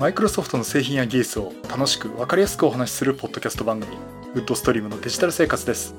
[0.00, 3.94] マイクロソフトの製品や技術を楽しく分かりやすくお話しするポッドキャスト番組
[4.32, 5.94] WoodStream のデジタル生活です。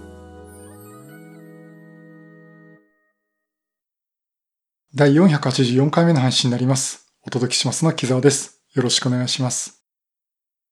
[4.95, 7.13] 第484回目の配信になります。
[7.21, 8.63] お届けしますのは木澤です。
[8.73, 9.85] よろしくお願いします。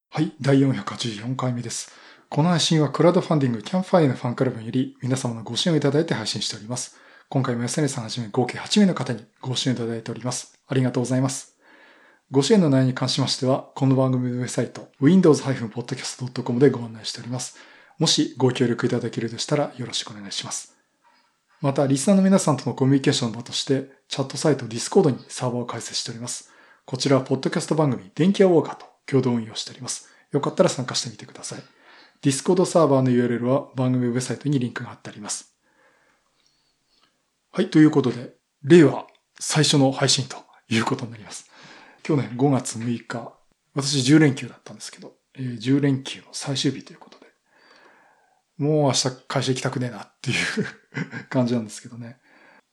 [0.09, 1.91] はい第484回目です。
[2.30, 6.98] この配信はクラウドファンディングキャンファイのファンクラブにより皆様のご支援をいただいて配信しております。
[7.30, 10.59] 今回も安根さんはじめ合計8名の方にご支援いただいております。
[10.66, 11.59] ありがとうございます。
[12.32, 17.58] ご支援の内容に関しましては、この番組のウェブサイト、windows-podcast.com でご案内しております。
[17.98, 20.76] もしご協力いただけるでしたらよろしくお願いします。
[21.59, 26.52] また、リスナーの皆さんとのコミュニケーションの場として、チャットサイト Discord にサーバーを開設しております。
[26.85, 30.07] こちらは、ポッドキャスト番組、電気屋ウォーカーと共同運用しております。
[30.32, 31.63] よかったら参加してみてください。
[32.21, 35.55] Discord サーバーの URL は番組ウェブサイトにリンクが貼ってあります。
[37.52, 39.07] はい、ということで、令和
[39.40, 40.38] 最初の配信と
[40.70, 41.48] いうことになります。
[42.09, 43.34] 去年5月6日、
[43.76, 47.27] 私10連休だったんですけど、えー、10連休の最終日ということで、
[48.57, 50.65] もう明日会社行きたくねえなっていう
[51.30, 52.20] 感じなんですけどね。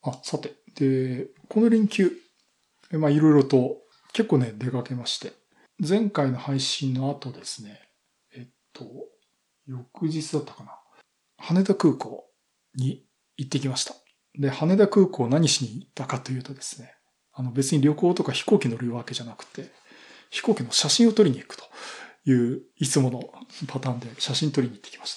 [0.01, 2.13] あ、さて、で、この連休、
[2.93, 3.83] まあいろいろと
[4.15, 5.35] 結構ね、出かけまして、
[5.87, 7.79] 前回の配信の後ですね、
[8.33, 8.87] えっと、
[9.67, 10.81] 翌日だったかな。
[11.37, 12.25] 羽田空港
[12.75, 13.95] に行ってきました。
[14.35, 16.96] で、羽田空港何しに行ったかというとですね、
[17.39, 19.71] あの別に旅行とか飛行機乗るわけじゃなくて、
[20.31, 21.65] 飛行機の写真を撮りに行くと
[22.25, 23.23] いういつもの
[23.69, 25.17] パターンで写真撮りに行ってきまし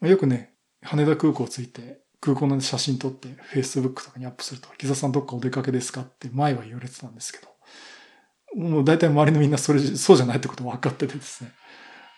[0.00, 0.08] た。
[0.08, 7.48] よくね、羽田空港着いて空港の写真撮って Facebook とかにアップすると、木座さんどっかお出かけですかって前は言われてたんですけど、
[8.56, 11.52] もう大体周りのみんなそれ、そうじゃないってこと分かっててですね、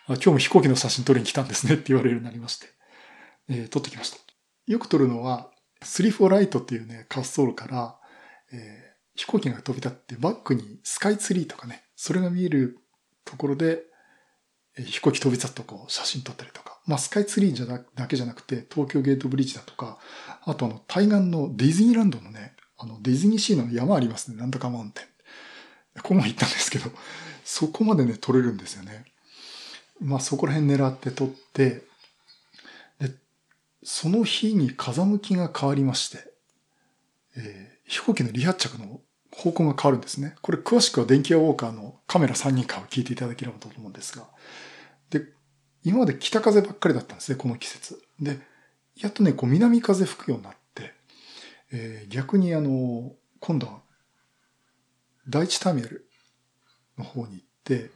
[0.07, 2.69] あ今日も飛行機の写真撮りに来たんですねって言われるようになりまして、
[3.49, 4.17] えー、撮ってきました。
[4.67, 5.51] よく撮るのは、
[5.83, 7.99] スリフォーライトっていうね、滑走路から、
[8.53, 8.86] えー
[9.17, 12.79] 飛行機が飛び立ってバックにスカイツリーとかね、それが見える
[13.25, 13.83] ところで、
[14.79, 16.79] 飛行機飛び立ったとこ写真撮ったりとか。
[16.87, 19.99] まあスカイツリーじゃだけじゃなくて、東京ゲートブリッジだとか、
[20.43, 24.37] あとあの対岸のディズニーランドのね、あのディズニーシーの山ありますね。
[24.37, 25.05] なんとかマウンテン。
[26.03, 26.91] ここも行ったんですけど、
[27.43, 29.07] そこまでね、撮れるんですよね。
[29.99, 31.83] まあそこら辺狙って撮って、
[32.99, 33.15] で、
[33.83, 36.19] その日に風向きが変わりまして、
[37.39, 39.01] えー、飛行機の離発着の
[39.37, 40.35] 方向が変わるんですね。
[40.41, 44.25] これ詳しくは電気屋ウォーカーのカメラ3人かを聞いていただければと思うんですが。
[45.11, 45.27] で、
[45.85, 48.03] 今まで北風ばっかりだったんですね、この季節。
[48.19, 48.39] で、
[48.97, 50.95] やっとね、こう南風吹くようになって、
[51.71, 53.81] えー、逆にあの、今度は
[55.29, 56.09] 第一ターミナル
[56.97, 57.91] の方に行って、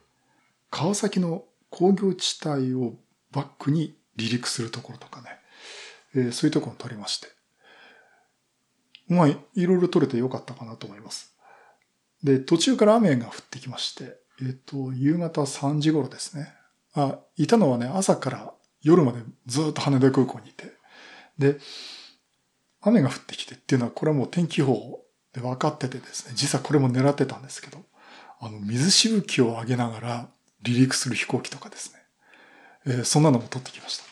[0.69, 2.97] 川崎の工業地帯を
[3.33, 5.39] バックに離陸するところとかね、
[6.15, 7.29] えー、そういうところを撮りまして。
[9.10, 11.34] まあ、いろいろ撮れてよかったかなと思います。
[12.22, 16.53] で、途中から雨が降ってきまして、えっ、ー、と、夕方3時頃ですね。
[16.94, 20.72] あ、いたのはね、朝から夜までずっと羽田空港にいて。
[21.38, 21.59] で、
[22.81, 25.00] 雨が降ってきてっていうのは、これはもう天気予報
[25.32, 27.78] で分かっててですね、実はこれも狙ってたんですけど、
[28.38, 30.10] あの、水しぶきを上げながら
[30.65, 32.00] 離陸する飛行機とかですね、
[32.87, 34.04] えー、そんなのも撮ってきました。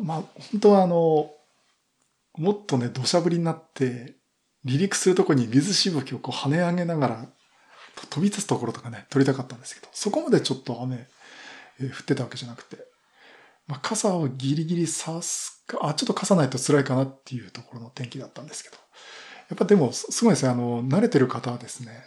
[0.00, 0.22] まあ、
[0.52, 1.30] 本当はあの、
[2.36, 4.16] もっとね、土砂降りになって、
[4.64, 7.26] 離陸するとこに水しぶきをこう跳ね上げながら、
[8.10, 11.08] 飛び立つところとかね、撮りたかったんですけど、そこまでちょっと雨、
[11.80, 12.78] えー、降ってたわけじゃなくて、
[13.66, 18.76] まあ、傘をギリギリ差すか、あ、ちょっと傘ないと辛いかなっていうところの天気だったんですけど、
[19.50, 22.02] やっぱでも、すごいですね、あの、慣れてる方はですね、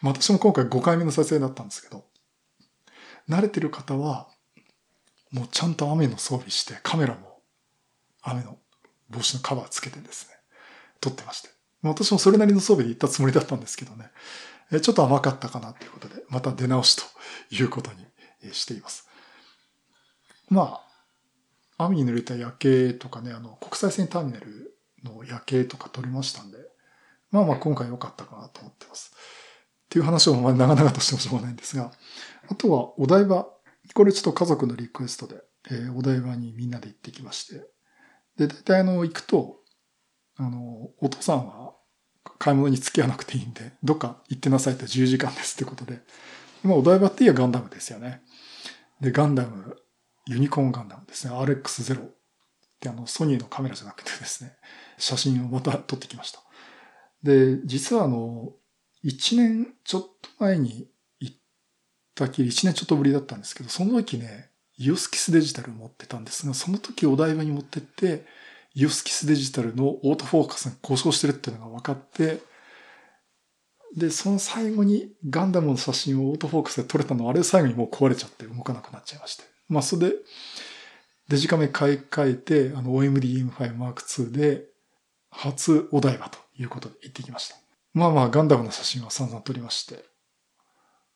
[0.00, 2.04] まあ、私も今回5回目の撮影だったんですけど、
[3.28, 4.28] 慣れてる方は、
[5.30, 7.40] もうちゃんと雨の装備して、カメラも
[8.22, 8.58] 雨の
[9.14, 10.34] 帽子のカバーつけてですね、
[11.00, 11.50] 撮ってまして。
[11.82, 14.10] 私もそれなりの装備で行ったつもりだったんですけどね、
[14.80, 17.02] ちょっと甘かったかなということで、また出直しと
[17.50, 19.08] いうことにしています。
[20.48, 20.80] ま
[21.78, 26.58] あ、雨に濡れた夜景とかね、あの、国際線ターミナルの夜景とか撮りましたんで、
[27.30, 29.12] まあまあ今回良かったかなと思ってます。
[29.14, 31.92] っていう話をまあ長々としてもしょうがないんですが、
[32.48, 33.48] あとはお台場、
[33.92, 37.66] これちょっと家族のリクエストで、えー、お台場にみんなで行ってきまして、
[38.36, 39.60] で、大体あの、行くと、
[40.36, 41.74] あの、お父さんは
[42.38, 46.00] 買い物に付き合わなくていいんで、どっか行ってなさいって10時間ですってことで、
[46.64, 48.22] 今お台場って言えばガンダムですよね。
[49.00, 49.76] で、ガンダム、
[50.26, 52.10] ユニコーンガンダムですね、RX0 っ
[52.80, 54.56] てあの、ソニーのカメラじゃなくてですね、
[54.98, 56.40] 写真をまた撮ってきました。
[57.22, 58.52] で、実はあの、
[59.04, 60.88] 1年ちょっと前に
[61.20, 61.36] 行っ
[62.14, 68.24] たきり、1年ちょっとぶりだったんですけど、その時ね、イオスキスデジタル持ってたんですが、その時お台場に持ってって、
[68.74, 72.40] イオスキスデジタルのオートフォーカスが故障してるっていうのが分かって、
[73.96, 79.44] で、その最後にガンダムの写真をオートフォークスで撮れたのあれ最後にもう壊れちゃって動かなくなっちゃいまして。
[79.68, 80.16] まあ、それで、
[81.28, 84.64] デジカメ買い替えて、あの OMD M5 Mark II で、
[85.30, 87.56] 初お台場ということで行ってきました。
[87.92, 90.04] まあまあ、ガンダムの写真は散々撮りまして、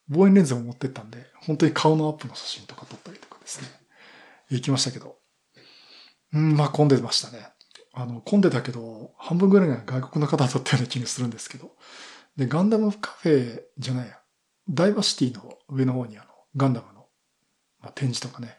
[0.09, 3.69] 望遠レンズを持ってったんで、本当に顔のアップの写真とか撮ったりとかですね。
[4.51, 5.19] 行きましたけど。
[6.33, 7.49] うん、まあ混んでましたね。
[7.95, 11.77] あの、混んでたけど、半分ぐらいが外国の方だったような気がするんですけど。
[12.37, 14.21] で、ガンダムカフェじゃないや。
[14.69, 17.09] ダイバーシティの上の方にあの、ガンダムの、
[17.81, 18.59] まあ、展示とかね、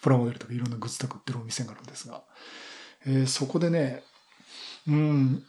[0.00, 2.24] プラモデルとかいろんなグッズとか売ってるお店があるんですが、
[3.04, 4.02] えー、そこでね、
[4.88, 5.44] うん、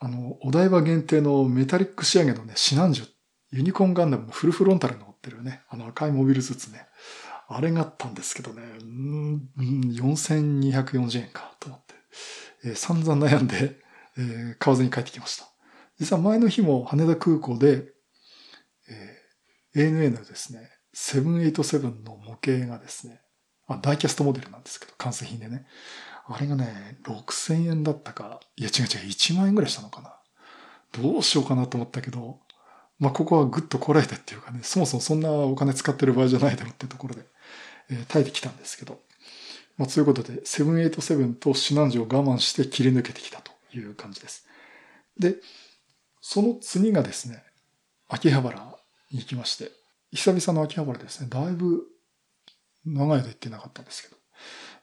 [0.00, 3.08] あの、お台場限定のメタリック仕上げのね、シナンジュ、
[3.52, 6.86] ユニコーンガンダムのフルフロンタルに乗ってるね、あの赤いモビルスーツね、
[7.48, 11.94] あれがあったんですけどね、うん、4240円かと思って、
[12.64, 13.76] えー、散々悩んで、
[14.16, 15.46] えー、買わずに帰ってきました。
[15.98, 17.88] 実は前の日も羽田空港で、
[19.74, 23.20] えー、ANA のですね、787の模型がですね、
[23.66, 25.66] あ、ダイキャストモデルなんですけど、完成品でね。
[26.26, 30.14] あれがね、6000円だったか、いや違う違う、1万円ぐらいしたのかな。
[30.92, 32.40] どうしようかなと思ったけど、
[32.98, 37.22] まあ、ここはぐっとこらえてっていうかね、そもそもそんなお金使ってる場合じゃないだろうっていうところで、
[37.90, 39.00] えー、耐えてきたんですけど、
[39.76, 44.46] まあ、そういうことで、787とシナンジを我慢して切り抜けてきたという感じです。
[45.18, 45.36] で、
[46.20, 47.42] その次がですね、
[48.08, 48.58] 秋葉原
[49.12, 49.70] に行きまして、
[50.12, 51.84] 久々の秋葉原ですね、だいぶ
[52.84, 54.16] 長い間行ってなかったんですけど、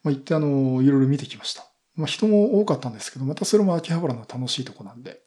[0.03, 1.67] まあ、行ってあの、いろいろ見てきました。
[1.95, 5.21] まあ、人も多かったんですけど、またそれも秋葉原の楽しいとこなんで、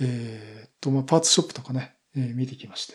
[0.00, 2.94] えー、っと、まあ、パーツショップとかね、えー、見てきまして。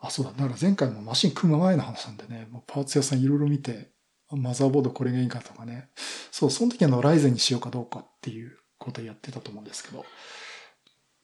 [0.00, 0.32] あ、そうだ。
[0.32, 3.90] だから前回もマシン組む前の話なんでね、もうパーツ屋さんいろいろ見て、
[4.30, 5.90] マザーボードこれがいいかとかね。
[6.30, 10.04] そう、その時はのライゼンにしようかどうかっていうことやってたと思うんですけど、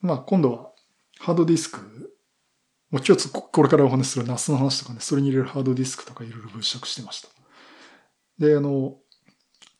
[0.01, 0.71] まあ今度は
[1.19, 1.79] ハードディスク、
[2.91, 7.29] もう今日これからお話する NAS の話とかね、それに入れるハードディスクとかいろいろ物色してました。
[8.39, 8.97] で、あの、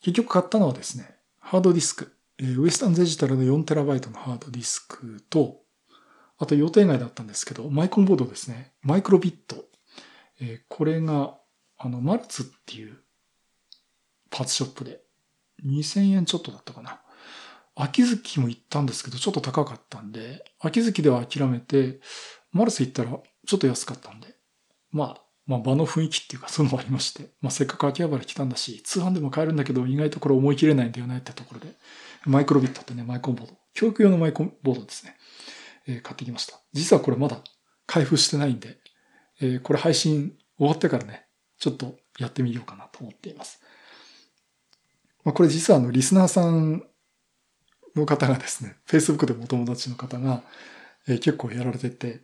[0.02, 5.62] 結局買ったのはですね、ハードディスク、ウエスタンデジタルの 4TB のハードディスクと、
[6.38, 9.66] あと予定外だったんですけど、マイコンボードですね、マイクロビット。
[10.40, 11.36] えー、これが、
[11.78, 12.98] あの、マルツっていう
[14.30, 15.02] パーツショップで
[15.66, 17.02] 2000円ちょっとだったかな。
[17.76, 22.00] 秋月も行ったんですけど、ちょっと高かったんで、秋月では諦めて、
[22.52, 24.36] マルス行ったらちょっと安かったんで、
[24.92, 31.68] まあ、まあ場の雰囲気っていうかそういうのもありまして、まあせっかく秋葉原来たんだし、通販でも買えるんだけど意外とこれ思い切れないんだよねってところで、
[32.26, 33.54] マイクロビットってね、マイコンボード。
[33.74, 35.17] 教育用のマイコンボードですね。
[35.88, 36.60] え、買ってきました。
[36.74, 37.42] 実はこれまだ
[37.86, 38.78] 開封してないんで、
[39.42, 41.26] え、これ配信終わってからね、
[41.58, 43.62] ちょっとやってみようかなと思っています。
[45.24, 46.84] まあこれ実はあのリスナーさん
[47.96, 50.44] の方がですね、Facebook でもお友達の方が、
[51.08, 52.22] え、結構やられてて、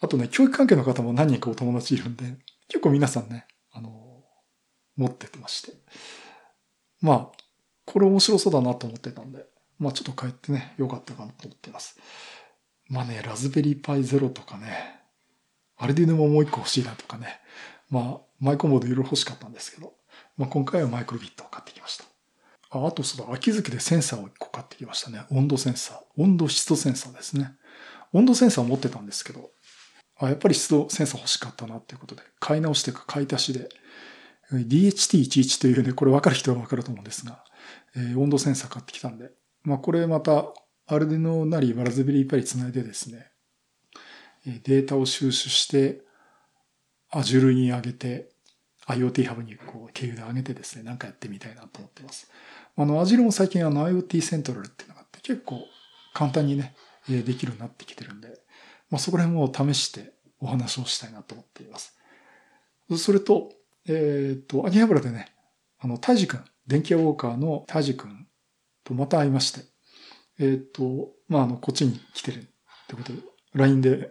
[0.00, 2.36] あとね、教育関係の方も何人かお友達いるんで、
[2.68, 4.22] 結構皆さんね、あの、
[4.96, 5.72] 持っててまして。
[7.00, 7.30] まあ、
[7.86, 9.46] これ面白そうだなと思ってたんで、
[9.78, 11.98] まあちょっと帰ってね、よかったかなと思っています。
[12.88, 15.00] まあね、ラズベリーパイゼロとかね、
[15.76, 17.40] アルディヌももう一個欲しいなとかね、
[17.90, 19.94] まあ、マイコンボードいろいろ欲しかったんですけど、
[20.36, 22.04] まあ今回はマイクロビットを買ってきました。
[22.70, 25.24] あ、あとそうだ、秋月でセンサーを1個買ってきましたね。
[25.30, 25.98] 温度センサー。
[26.16, 27.52] 温度湿度センサーですね。
[28.12, 29.50] 温度センサーを持ってたんですけど、
[30.18, 33.68] あ、やっぱり湿度センサー欲しかったなっていうことで、買い直してか買い足しで、
[34.52, 37.44] DHT11 というね、これ分かる人は分かると思うんですが、
[37.96, 39.30] えー、温度センサー買ってきたんで、
[39.62, 40.52] まあこれまた、
[40.86, 43.30] アルデノなりラズベリーパイつないでですね、
[44.44, 46.02] データを収集して、
[47.12, 48.30] Azure に上げて、
[48.86, 52.30] IoT ハブにこう経由で上げてですね、なんかやってみたいなと思ってます。
[52.76, 55.64] あの、Azure も最近あの IoT セントラルっていうのがあって結構
[56.12, 56.74] 簡単にね、
[57.08, 58.28] できるようになってきてるんで、
[58.90, 61.96] まあ、そこら辺を試してお話をしたいなと思っています。
[62.98, 63.52] それと、
[63.86, 65.34] えっ、と、秋葉原でね、
[65.78, 68.26] あの、タイジ君、電気屋ウォーカーのタイジ君
[68.84, 69.73] とまた会いまして、
[70.38, 72.42] えっ、と、まあ、あの、こっちに来てるっ
[72.88, 73.12] てこと。
[73.12, 73.18] で、
[73.54, 74.10] LINE で、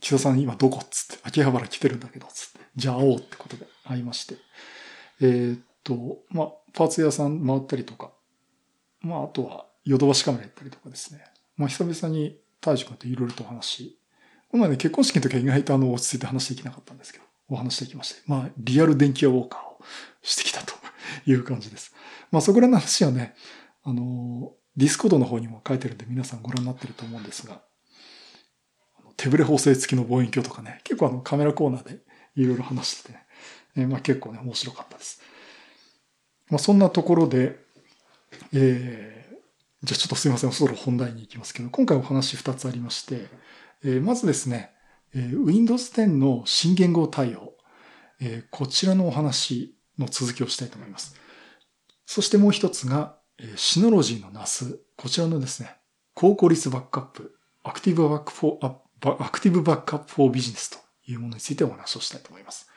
[0.00, 4.36] 木田さん今どこっつって、秋葉原来てるんだけど、つって、じゃあ会おうってことで会いまして、
[5.20, 8.12] えっ、と、まあ、パーツ屋さん回ったりとか、
[9.00, 11.24] まあ、あとは、ヨドバシカメラ行ったりとかですね。
[11.56, 13.98] まあ、久々に大樹君といろいろと話、
[14.50, 19.78] この前ね、結婚式の時は意外とあの、落ち着いて話できなかったんですけど、お話できまして、まあ、リアル電気屋ウォーカーを
[20.22, 20.74] してきたと
[21.26, 21.94] いう感じです。
[22.30, 23.34] まあ、そこらの話はね、
[23.82, 27.62] あの、 Discord の方にも書いてるんで皆さんご覧になってると思うんですが、
[29.16, 32.00] 手ブレ補正付きの望遠鏡とかね、結構あのカメラコーナーで
[32.36, 33.26] いろいろ話しててね、
[33.76, 35.20] えまあ結構ね、面白かったです。
[36.50, 37.58] まあ、そんなところで、
[38.52, 43.28] えー、じゃあちょっとすいません、そろそろ本題に行きますけど、今回お話2つありまして、
[43.84, 44.72] えー、まずですね、
[45.14, 47.54] えー、Windows 10の新言語対応、
[48.20, 51.16] えー、こちらのお話の続きをしたいと思います。
[52.06, 53.18] そしてもう一つが、
[53.56, 55.76] シノロジーの NAS、こちらのですね、
[56.14, 58.76] 高効率バックアップ、アクティブバックフォー、
[59.22, 62.68] アクティブバックアップフォービジネスというものについてお話をしたいと思います。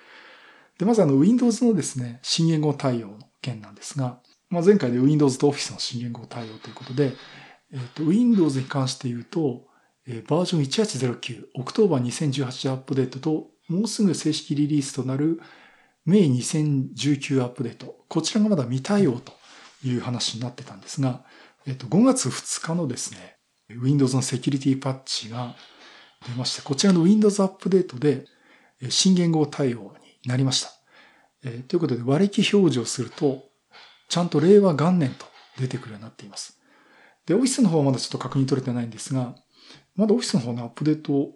[0.77, 4.19] で、まずあの Windows のですね、新言語対応の件なんですが、
[4.50, 7.13] まあ、前回で Windows と Office の新言語対応ということで、
[7.71, 9.65] えっ、ー、と、Windows に関して言うと、
[10.07, 15.41] えー、バージョン1809、 October 2018 Update と、もうすぐ正式リリースとなる
[16.05, 17.98] May 2019 Update。
[18.07, 19.33] こちらがまだ未対応と
[19.84, 21.24] いう話になってたんですが、
[21.65, 23.38] えっ、と、5月2日のですね、
[23.69, 25.55] Windows のセキュリティパッチが
[26.27, 28.25] 出まして、こちらの Windows アップデートで
[28.89, 29.93] 新言語対応
[30.24, 30.72] になりました。
[31.43, 33.43] え、ということで割り表示をすると、
[34.10, 35.25] ちゃんと令和元年と
[35.60, 36.60] 出てくるようになっています。
[37.25, 39.36] で、オフィスの方はまだちょっと確認取れてないんですが、
[39.96, 41.31] まだオフィスの方のアップデートを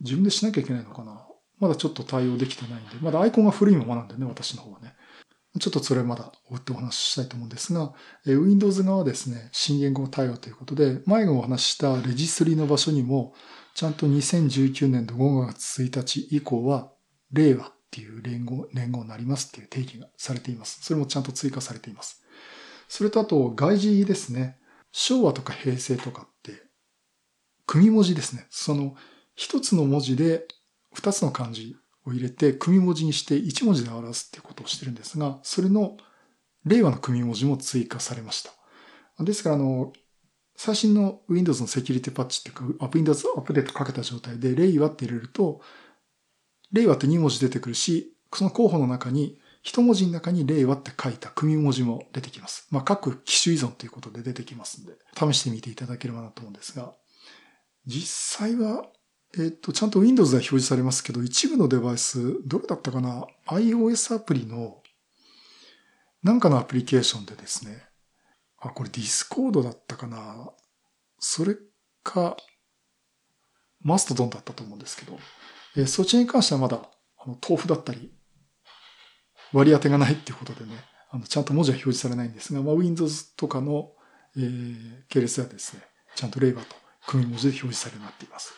[0.00, 1.24] 自分でしなきゃいけないのかな。
[1.60, 4.94] まだちょっと対応できてないんで、まだアイコンが古いままなんでね、私の方はね。
[5.58, 7.92] ちょっとそれまだ追ってお話ししたいと思うんですが、
[8.26, 13.34] Windows 側はですね、新言語対応ということで、前がお話ししたレジストリの場所にも、
[13.74, 16.90] ちゃんと2019年度5月1日以降は、
[17.32, 20.80] 令和っていう連合、連合になりますっていう定義がされています。
[20.82, 22.22] それもちゃんと追加されています。
[22.88, 24.58] それとあと、外字ですね。
[24.92, 26.62] 昭和とか平成とかって、
[27.66, 28.46] 組文字ですね。
[28.50, 28.96] その、
[29.34, 30.48] 一つの文字で
[30.92, 31.76] 二つの漢字
[32.08, 35.96] を入れて、組文字にして一文字で表すっていうことをしてるんですが、それの
[36.64, 38.52] 令和の組文字も追加されました。
[39.24, 39.92] ですから、あの、
[40.56, 45.60] 最新の Windows のセキュリティパッチっていうか、Windows アップデートかけた状態で、令和って入れると、
[46.72, 52.66] 令和って2文字出てくるし、その候補の中に、一文字の中に令和って書いた組文字も出てきます。
[52.70, 56.94] まあ、各機種依存ということで出てきますんで、試してみていただければなと思うんですが、
[57.86, 58.84] 実際は、
[59.36, 64.82] えっ、と、ちゃんと Windows では表示されますけど、一部のデバイス、どれだったかな ?iOS アプリの、
[66.22, 67.82] なんかのアプリケーションでですね、
[68.58, 70.50] あ、これ Discord だったかな？
[71.18, 71.56] それ
[72.02, 72.36] か、
[73.82, 75.18] マストドンだったと思うんですけど、
[75.76, 76.80] えー、そっちに関してはまだ、
[77.18, 78.12] あの、豆腐だったり、
[79.52, 80.72] 割り当てがないっていうことでね、
[81.10, 83.92] あの、ちゃんと文字は表示されないんですが、まあ、Windows とかの、
[84.36, 85.82] えー、系列はですね、
[86.16, 86.74] ちゃんとレイバーと
[87.06, 88.52] 組み文字で表示されるようになっています。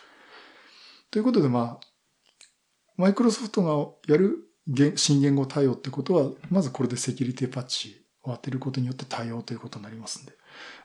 [1.11, 1.87] ということで、まあ、
[2.97, 4.37] マイクロソフトがやる
[4.95, 10.33] 新言語対応ってことは、まずこれでセキュリティパッチを当てることによって対応ということになりますんで。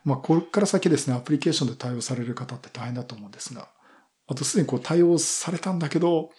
[0.05, 3.69] まあ、これから先ですね、アプリケーションで対応される方って大変だと思うんですが、
[4.27, 6.31] あとすでにこう対応されたんだけど、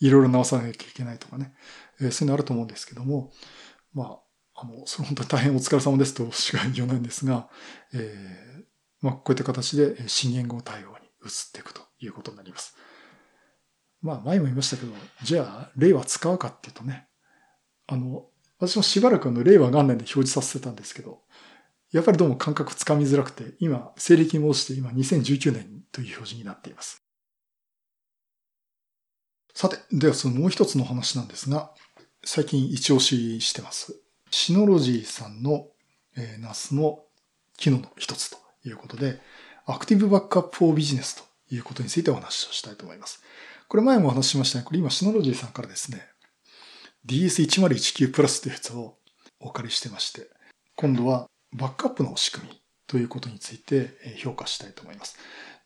[0.00, 1.54] いろいろ直さなきゃいけないとかね、
[2.00, 3.32] えー、そういうのあると思うんですけども、
[3.94, 4.18] ま
[4.54, 7.48] あ、あの、それ本当に大変お疲れ様ですとしか言わないんですが、
[7.94, 8.64] えー、
[9.00, 12.76] まあ、こういった形で新言語対応に移っていくということになります。
[14.02, 14.92] まあ、前も言いましたけど、
[15.22, 17.06] じゃあ、令和使うかっていうとね、
[17.86, 18.26] あの、
[18.58, 21.20] 私もしばらくあの、令和元年で表示させてたんですけど、
[21.92, 27.02] やっぱりどうも感覚つかみづらくて、今、西暦に戻して今2019年という表示になっています。
[29.54, 31.72] さて、ではそのもう一つの話なんですが、
[32.24, 34.00] 最近一押ししてます。
[34.30, 35.66] シノロジーさんの、
[36.16, 37.00] えー、NAS の
[37.58, 39.20] 機能の一つということで、
[39.66, 43.22] アクティブバックアップフォービジネスということについてお話をしたいと思います。
[43.72, 44.66] これ前もお話ししましたね。
[44.66, 46.02] これ今シノロジーさんからですね、
[47.06, 48.98] DS1019 プラスというやつを
[49.40, 50.28] お借りしてまして、
[50.76, 53.88] 今度はバックアップの仕組みということについて
[54.18, 55.16] 評価したいと思います。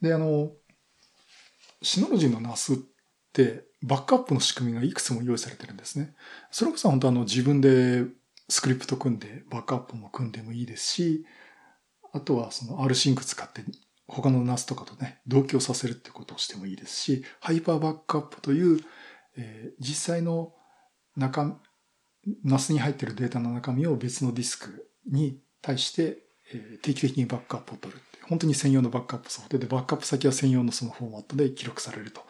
[0.01, 0.53] で、あの、
[1.83, 2.79] シノロジーの NAS っ
[3.33, 6.15] て、バックアップの仕組みがいくつも用意されてるんですね。
[6.53, 8.05] それこそ本当あの自分で
[8.49, 11.27] スクリプト組んでバックアップも組んでもいいですし、
[12.13, 13.65] あとはその R-Sync 使って
[14.09, 18.81] 他の NAS とかとね、同居させるってことをしてもいいですし、ハイパーバックアップという、
[19.37, 20.55] えー、実際の
[21.17, 21.59] 中、
[22.45, 26.19] NAS に入っているデータの中身を別のディスクに対して、
[26.53, 28.01] えー、定期的にバックアップを取る。
[28.29, 32.23] 本当に専用のバックアップソフトで、バックアップ先は専用のそのフォーマットで記録されると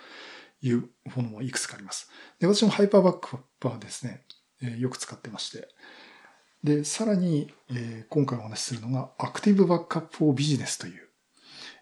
[0.62, 2.11] いうものもいくつかあります。
[2.38, 4.23] で、私もハイパーバックアップはですね、
[4.62, 5.68] えー、よく使ってまして、
[6.62, 11.05] で、さらに、えー、今回お話しするのが、アクティブバックアップフォービジネスという、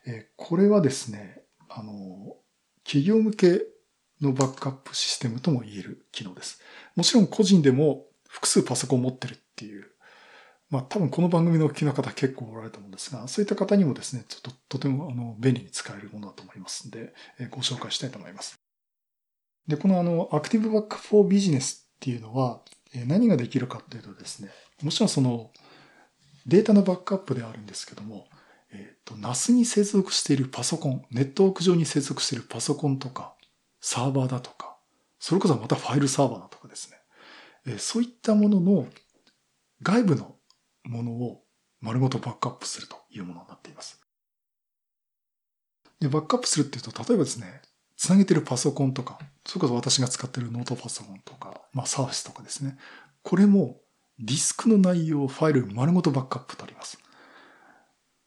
[0.06, 2.36] え、これはですね、あの、
[2.84, 3.62] 企業向け
[4.20, 6.60] のバックアップシステムとも言える機能です。
[6.94, 9.86] もちろん個人でも複数パソコン持ってるっていう、
[10.70, 18.58] まあ多分この番組のお聞きの方結構おられると思うんですが、そういった方にもですね、ちょっととてもあの便利に使えるものだと思いますので、え、ご紹介したいと思います。
[19.66, 22.60] で、このあの、アクティブバックフォービジネスっていうのは、
[23.06, 24.50] 何ができるかっていうとですね、
[24.82, 25.50] もちろんその
[26.46, 28.28] データのバックアップであるんですけども、
[28.74, 33.34] えっ、ー、と、NAS に接続しているパソコン、ネットワーク上に接続しているパソコンとか、
[33.80, 34.76] サーバーだとか、
[35.20, 36.96] それこそまたファイルサーバーだとかですね。
[37.66, 38.86] えー、そういったものの
[39.82, 40.36] 外部の
[40.84, 41.42] ものを
[41.80, 44.00] 丸ごとバックアップするというものになっています。
[46.00, 47.62] で、バックアップするっていうと、例えばですね、
[47.96, 52.76] つなげてるパソコンとか、それこそ私が使ってるノートパソコンとか、まあサーフィスとかですね。
[53.22, 53.80] これも
[54.18, 56.98] ディスクの内容、ファイル丸ごとバックアップとあります。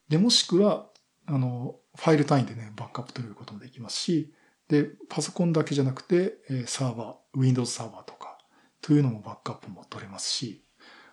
[0.10, 0.88] で、もしくは、
[1.26, 4.34] あの、ファイル単位でね、バックアップ取ることもできますし、
[4.70, 8.38] で、パソコンだけじゃなくて、サーバー、Windows サーバーとか、
[8.82, 10.64] というのもバックアップも取れますし、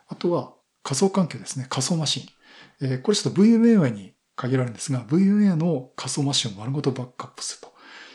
[0.09, 2.29] あとは仮想環境ですね、仮想マシン。
[2.81, 7.69] えー、これちょっと VMware に限られるんですが、VMware の仮想マシンを丸ごとバックアップする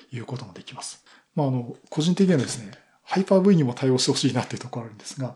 [0.10, 1.04] ということもできます。
[1.36, 2.72] まあ、あの、個人的にはですね、
[3.04, 5.36] ハイパー V にも対応してほしいなっていうところあるんですが、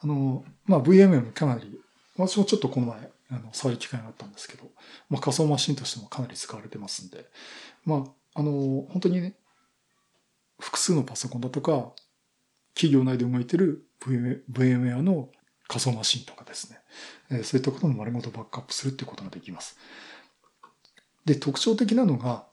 [0.00, 1.78] あの、まあ、VMA もかなり、
[2.16, 4.64] 私もちょっとこの前、あの、触る機会があったんですけど、
[5.08, 7.26] まあ、仮想マシンとしてもかなり使われてますんで、
[7.84, 9.36] まあ、あの、本当にね、
[10.58, 11.92] 複数のパソコンだとか、
[12.74, 15.30] 企業内で動いてる VMware の
[15.68, 16.78] 仮想マシンとかですね、
[17.30, 19.78] えそういったことも丸ごとバックアップするっていうことができます。
[21.24, 22.46] で、特徴的なのが、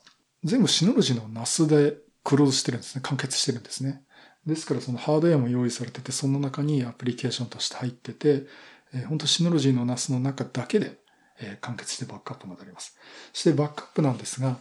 [0.43, 3.01] 全部シノロジーの NAS でクローズしてるんですね。
[3.01, 4.03] 完結してるんですね。
[4.46, 8.46] ですからそのハードウェアも用意されてて、その中にアプリケーションとして入ってて、
[8.94, 10.98] えー、本当シノロジーの NAS の中だけで、
[11.39, 12.98] えー、完結してバックアップができます。
[13.34, 14.58] そしてバックアップなんですが、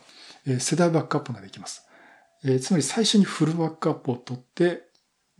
[0.46, 1.86] えー、世代バックアップができます。
[2.44, 4.84] えー、つまり最初にフルバックアップを取って、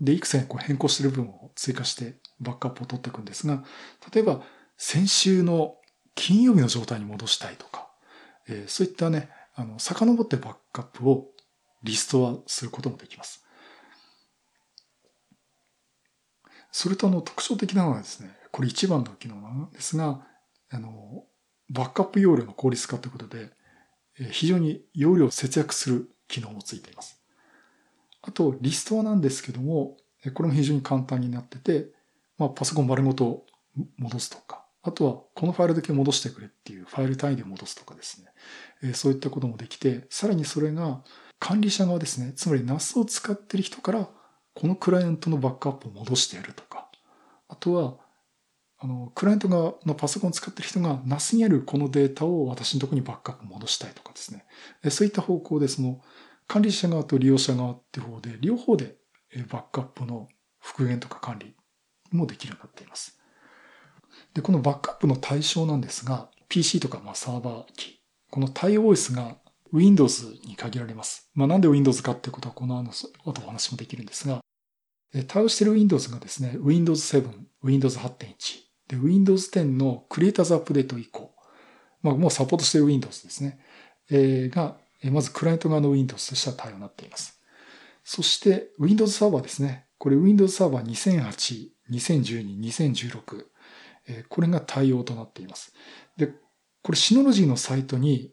[0.00, 3.64] で、いくつかこう変更してる部分を追加してバックアップを取っていくんですが、
[4.12, 4.42] 例えば
[4.76, 5.76] 先週の
[6.14, 7.88] 金曜日の状態に戻したいとか、
[8.48, 11.28] えー、そういったね、あの、遡ってバックアップを
[11.82, 13.44] リストはすることもできます。
[16.72, 20.26] それとあの特徴的なのはですね、これ一番の機能なんですが、
[20.70, 21.24] あの、
[21.70, 23.50] バックアップ容量の効率化ということで、
[24.30, 27.20] 非常に容量を節約する機能もついています。
[28.22, 29.96] あと、リストはなんですけども、
[30.34, 31.90] これも非常に簡単になってて、
[32.38, 33.46] まあ、パソコン丸ごと
[33.98, 38.24] 戻すとか、あとはこのファイルだけ戻してくれっていうファイル単位で戻すとかです
[38.82, 41.02] ね、そういったこともできて、さらにそれが
[41.38, 44.08] 管理者側ですね、つまり NAS を使っている人から
[44.54, 46.88] このクライアントのバックアップを戻してやるとか、
[47.48, 47.96] あとは、
[48.86, 54.44] あの、クライアント側のパソコンを使ってる人が NAS にあるこのデータを私のところにバックアップ戻したいとかですね、
[54.90, 56.00] そういった方向でその
[56.46, 58.94] 管理者側と利用者側って方で、両方で
[59.50, 60.28] バックアップの
[60.60, 61.56] 復元とか管理
[62.12, 63.18] もできるようになっています。
[64.34, 69.36] で、このバックアップの対象なんですが、PC とかまあサーバー機、この対応 OS が
[69.72, 71.28] Windows に限られます。
[71.34, 74.38] まあなんで Windows かっていうことはこの後お話もできるんですが、
[75.26, 77.28] 対応している Windows がですね、Windows 7、
[77.64, 81.34] Windows 8.1、で、Windows 10の Creators アップデート以降、
[82.02, 83.58] まあもうサポートしている Windows ですね、
[84.10, 84.76] えー、が、
[85.10, 87.40] まずクライアント側の Windows としては対応になっています。
[88.04, 89.86] そして Windows サーバーですね。
[89.98, 93.46] これ Windows サーバー2008、2012、2016、
[94.08, 95.72] えこれが対応となっています。
[96.16, 96.28] で、
[96.82, 98.32] これシノロジーのサイトに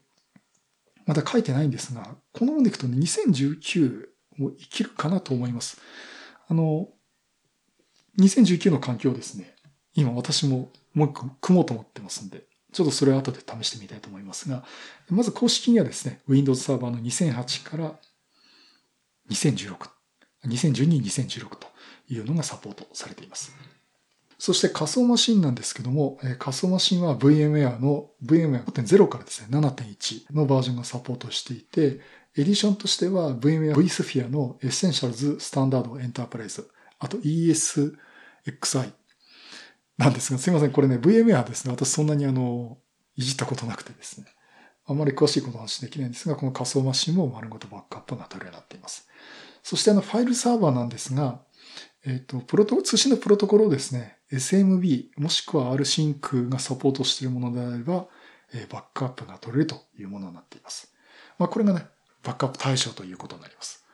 [1.06, 4.06] まだ書いてないんですが、このままでいくとね、2019
[4.38, 5.82] も生きるかなと思います。
[6.48, 6.90] あの、
[8.20, 9.53] 2019の環境ですね、
[9.96, 14.64] 今私ももう一個組もうと思ってますんで、ちょっとそれは後で試してみたいと思いますが、
[15.10, 17.96] まず公式にはですね、Windows サーバーの2008から
[19.30, 19.76] 2016、
[20.48, 21.68] 2012、2016と
[22.10, 23.54] いうのがサポートされています。
[24.40, 32.02] そして仮想マシンなんですけども、仮想マシンは VMware の VMware5.0 からですね、7.1のバージョンがサポートしていて、
[32.36, 36.66] エディションとしては VMware vSphere の Essentials Standard Enterprise、
[37.00, 38.92] あと ESXi
[39.98, 42.78] なんですが、すいません、これね、VMware ですね、私そんなにあの、
[43.16, 44.28] いじったことなくてですね、
[44.86, 49.08] あまり詳しいことは話できないんですが、この仮想マシンも丸ごとバックアップが取れるようになっています。
[49.62, 51.40] そしてあの、ファイルサーバーなんですが、
[52.06, 58.08] えっ、と、プロト、通信のプロトコルをですね、SMB、もしくは rsync がサポートしているものであれば、
[58.54, 60.94] えバックアップが取れるというものになっています。
[61.40, 61.86] まあ、これがね、
[62.24, 63.86] バックアップ対象ということになります。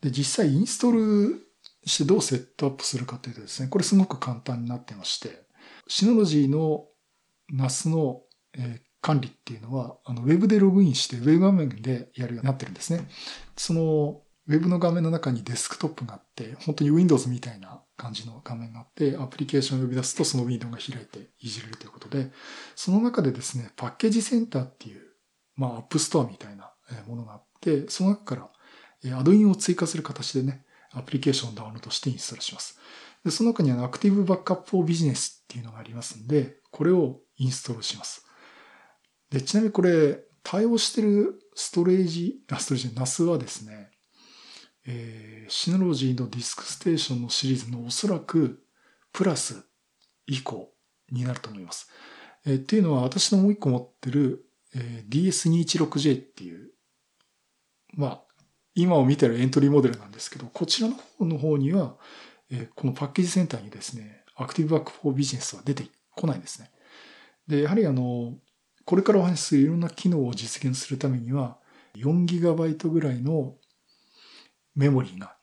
[0.00, 1.46] で、実際インストール
[1.86, 5.44] してどうセットアップするかというとですね、これすごく簡単になってまして、
[5.86, 6.86] シノロジーの
[7.52, 8.22] NAS の、
[8.56, 13.06] え管理っていうのは、あの、ウェブでログインして、ウェブ画面でやるようになってるんですね。
[13.54, 22.30] その、ウェブの画面の中にデスクトップがあって、本当に Windows みたいな感じの画面があって、アプリケーションを呼び出すとそのウィンドウが開いていじれるということで、
[22.74, 25.02] その中でですね、パッケージセンターっていう、
[25.56, 26.72] まあ、 App Store みたいな
[27.06, 28.50] ものがあって、その中か
[29.04, 30.64] らアドインを追加する形でね、
[30.96, 32.78] アプリケーションをダウンロードしてインストールします。
[33.24, 38.26] で、その中には Active Backup for Business っていうのがありますんで、これをインストールします。
[39.30, 43.90] で、ちなみにこれ、対応してるストレージ、あ、ストレージ、NAS はですね、
[44.86, 48.62] えー、 Synology の DiskStation のシリーズのおそらく
[49.12, 49.64] プラス
[50.26, 50.70] 以降
[51.10, 51.90] になると思います。
[52.44, 56.70] えー、っていうのは私のもう一個持ってる、えー、DS216J っていう、
[57.94, 58.23] まあ、
[58.74, 61.96] 今を見てるエントリーモデルなんですけど、こちらの方の方には、
[62.50, 65.84] え、このパッケージセンターにですね、アクティブバックフォービジネスは出て
[66.16, 66.70] こないんですね。
[67.46, 68.34] で、やはりあの、
[68.84, 71.58] これからお話しするいろんな機能を実現するためには、
[71.96, 73.54] 4GB ぐらいの
[74.74, 75.36] メモリーが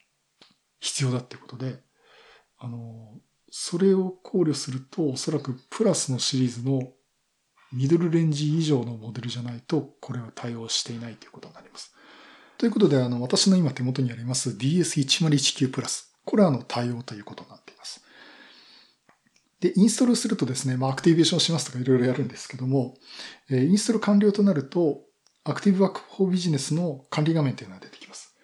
[0.80, 1.80] 必要だってことで、
[2.58, 3.14] あの、
[3.50, 6.92] それを考慮すると、おそらくプラスのシリーズの
[7.72, 11.91] ミドルレンジ以上のモデルじゃないと、これは対応していないということになります。
[12.62, 16.14] ということで、あの、私の今手元にあります DS1019 プラス。
[16.24, 18.04] これはあの、対応ということになっています。
[19.58, 22.94] で、インストールするとですね、まあ、アクティベーションしますとかいろいろやるんですけども、
[23.50, 25.00] えー、インストール完了となると、
[25.42, 28.36] アクティブバックフォービジネスの管理画面というのが出てきます。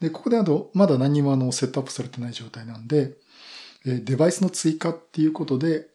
[0.00, 3.18] で、ここであと、まだ何もあの、セットアップされてない状態なんで
[3.84, 5.88] え、デバイスの追加っていうことで、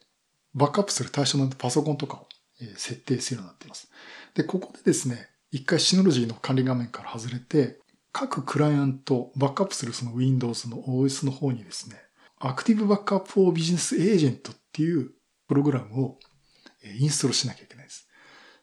[0.54, 2.28] バックアップする対象のパソコンとかを
[2.76, 3.90] 設定するようになっています。
[4.34, 7.78] で、ここでですね、一回シノロジーの管理画面から外れて、
[8.10, 11.96] 各クライアント、バックアップするその Windows の OS の方にですね、
[12.40, 15.10] Active Backup for Business Agent っていう
[15.46, 16.18] プログラムを
[16.98, 18.08] インストールしなきゃいけないです。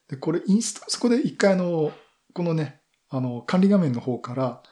[0.10, 1.92] で、これインスト、そこで一回あの、
[2.34, 4.64] このね、あの、管理画面の方から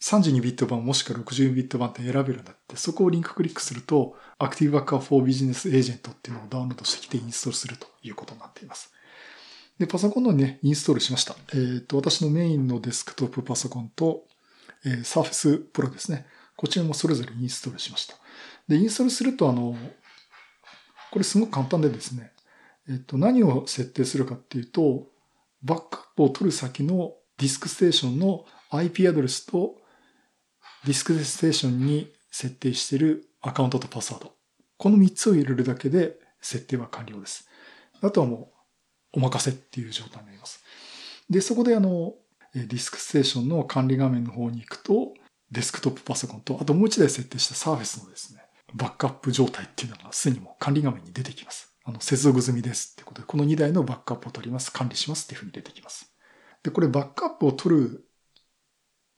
[0.00, 8.93] 32ビット版もしくは60ビット版って選べるんだって、そこをリンククリックすると、Active Backup for Business Agent っていうのをダウンロードしてきてインストールするということになっています。
[9.78, 11.34] で、パソコンのね、インストールしました。
[11.52, 14.24] えっ、ー、と、私のメインのデスクトップパソコンと、
[14.84, 16.26] えー、Surface Pro ですね。
[16.56, 18.14] こちらもそれぞれインストールしました。
[18.68, 19.76] で、インストールすると、あの、
[21.10, 22.32] これすごく簡単でですね、
[22.88, 25.08] えっ、ー、と、何を設定するかっていうと、
[25.62, 29.76] バックアップを取る先のディスクステーションの IP アドレスと
[30.84, 34.32] DiskStation に設定しているアカウントとパスワード。
[34.76, 37.48] この3つを入れるだけで設定は完了です。
[38.02, 38.53] あとはもう
[39.14, 40.62] お任せっていう状態になります。
[41.30, 42.14] で、そこであの、
[42.52, 45.14] DiskStation の管理画面の方に行くと、
[45.50, 48.42] デスクトップパソコンと、あともう一台設定したサーフェスのですね、
[48.74, 51.74] バックアップ状態っていうのがすでにもう管理画面に出てきます。
[51.84, 56.12] あの、接続済みですってことで、この2台のバックアップを取ります、管理しますっていうふうに出てきます。
[56.62, 58.08] で、これバックアップを取る、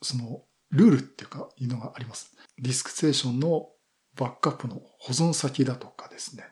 [0.03, 2.37] その、ルールっていうか、いうのがあります。
[2.59, 3.69] ディスクステーションの
[4.17, 6.45] バックアップの保存先だとかですね。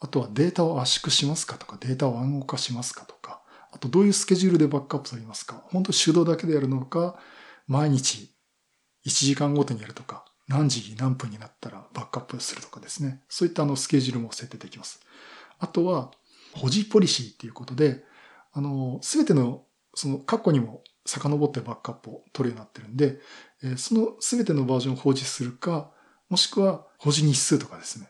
[0.00, 7.16] あとはデータを圧縮しますかとか、データを暗号化しますかとか、あとどういうスケジュールでバックアップされますか本当手動だけでやるのか、
[7.66, 8.34] 毎日
[9.06, 13.22] 1時間ごとにやるとか、何時何分になったらバックアップするとかですね。
[13.28, 15.00] そういったあのスケジュールも設定できます。
[15.58, 16.10] あとは、
[16.54, 18.02] 保持ポリシーっていうことで、
[18.52, 23.20] あの、すべての、その過去にも遡ってバックアップを取るようになってるんで、
[23.76, 25.90] その全てのバージョンを保持するか、
[26.28, 28.08] もしくは保持日数とかですね。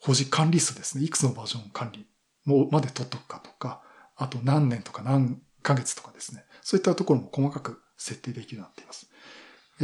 [0.00, 1.04] 保持管理数ですね。
[1.04, 2.06] いくつのバージョン管理
[2.44, 3.82] もまで取っとくかとか、
[4.16, 6.44] あと何年とか何ヶ月とかですね。
[6.62, 9.08] そういったところも細かく設定できるようになっています。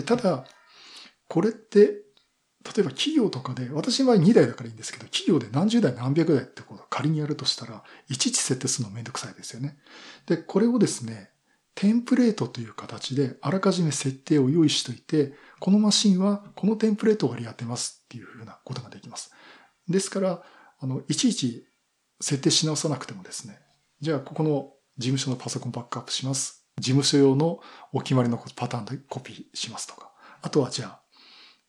[0.07, 0.45] ただ、
[1.29, 2.03] これって、
[2.65, 9.77] 例えば企業とかで、私の場合2台だからいいんですけど、企業で何十台何百台ってことを仮にやるとしたら、いちいち設定するのめんどくさいですよね。
[10.27, 11.31] で、これをですね、
[11.75, 19.33] テンプレートという形であらかじめ設定を用意していて、このマシンはこのテンプレートを割り当てますっていうふうなことができます。
[19.89, 20.43] ですから、
[20.79, 21.67] あの、いちいち
[22.21, 23.59] 設定し直さなくてもですね、
[24.01, 26.67] じゃあここの事務所のパソコンバックアップします。
[26.79, 27.61] 事務所用の
[27.93, 30.11] お決まりのパターンでコピーしますとか。
[30.43, 31.01] あとはじゃあ、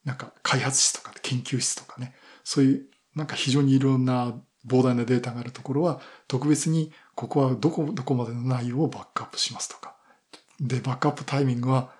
[0.03, 4.33] なんか開発室とか研究室とかね、そういうなんか非常にいろんな
[4.67, 9.95] 膨大なデータがあるところは特別にここはどこ、どこまでの内容をバックアップしますとか。
[10.59, 11.91] で、バックアップタイミングは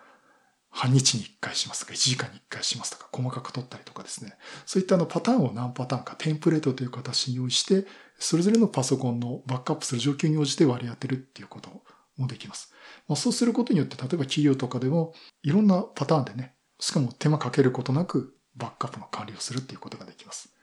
[0.78, 4.34] 半日に1回しますとか、1時間に1回しますとか、細かく取ったりとかですね。
[4.66, 7.88] そういったあのパターンを何パターンか、テンプレートという形に用意して、
[8.20, 11.70] それぞれのパソコンのバックアップする状況に応じて割り当てるっていうこと
[12.18, 12.74] もできます。
[13.08, 20.54] まあ、そうすることによって、例えば企業とかでも、いろんなパターンでね、しかも手間かけることなく、バックアップの管理をするっていうことができます。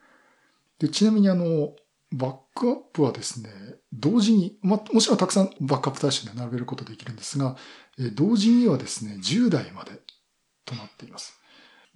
[0.78, 1.74] で、ちなみにあの、
[2.12, 3.50] バックアップはですね、
[3.92, 7.56] 同時に、ま、もちろんたくさんバックアップ対象で並べることできるんですが、
[7.98, 9.92] え同時にはですね、10台まで
[10.64, 11.38] となっています。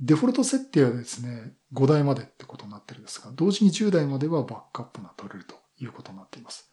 [0.01, 6.71] デフォルト設定はですね、5台までってことになってるんですが、同時に10台まではバックアップが取れるということになっています。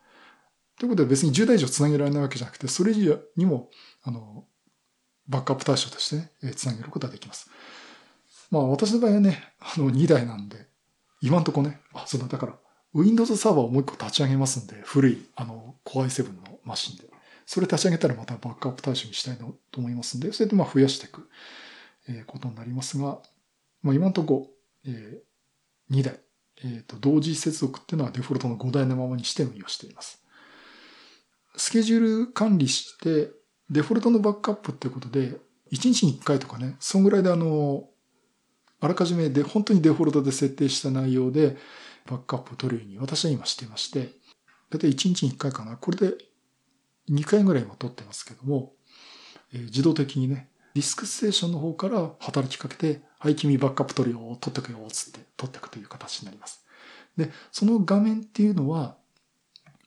[0.79, 3.69] ということで別に10台以上つなげられないわけじゃなくて、それ以上にも、
[4.03, 4.45] あの、
[5.27, 7.49] バックアップ対象としてね、つなげることができます。
[8.51, 10.67] まあ私の場合はね、あの2台なんで、
[11.21, 12.53] 今んとこね、あ、そうだ、だから
[12.93, 17.13] Windows サーバーをもう一個立ち上げますんで、古い、あの、Core i7 のマシンで。
[17.45, 21.27] それ立ち上げたらまたバックアップ対象にしたいなと思いますんで、それでまあ増やしていく、
[22.07, 23.19] えことになりますが、
[23.81, 24.49] まあ今のとこ
[24.85, 26.19] ろ、えー、2台、
[26.63, 30.23] えー、と同時接続っていうのはデフォルトの5台のままにして運用しています。
[31.55, 33.31] スケジュール管理して、
[33.69, 35.37] デフォルトのバックアップっていうことで、
[35.71, 37.89] 1日に1回とかね、そんぐらいであの、
[38.79, 41.57] あらかじめで、本当にデフォルトで設定した内容で、
[42.09, 44.09] バックアップを取るように私は今してまして、
[44.69, 45.77] だいたい1日に1回かな。
[45.77, 46.13] これで
[47.09, 48.73] 2回ぐらい今取ってますけども、
[49.53, 56.65] えー、自動的にね、 DiskStation の方から働きかけて、はい、君バックアップ取るよ、取ってくよ、つって取ってくという形になります。
[57.15, 58.97] で、その画面っていうのは、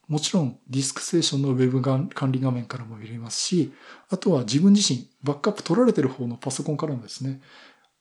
[0.08, 3.72] もちろん DiskStation のウェブ管理画面からも見れますし、
[4.08, 7.40] あとは自分自身、バックアップ取られてる方のパソコンからもですね、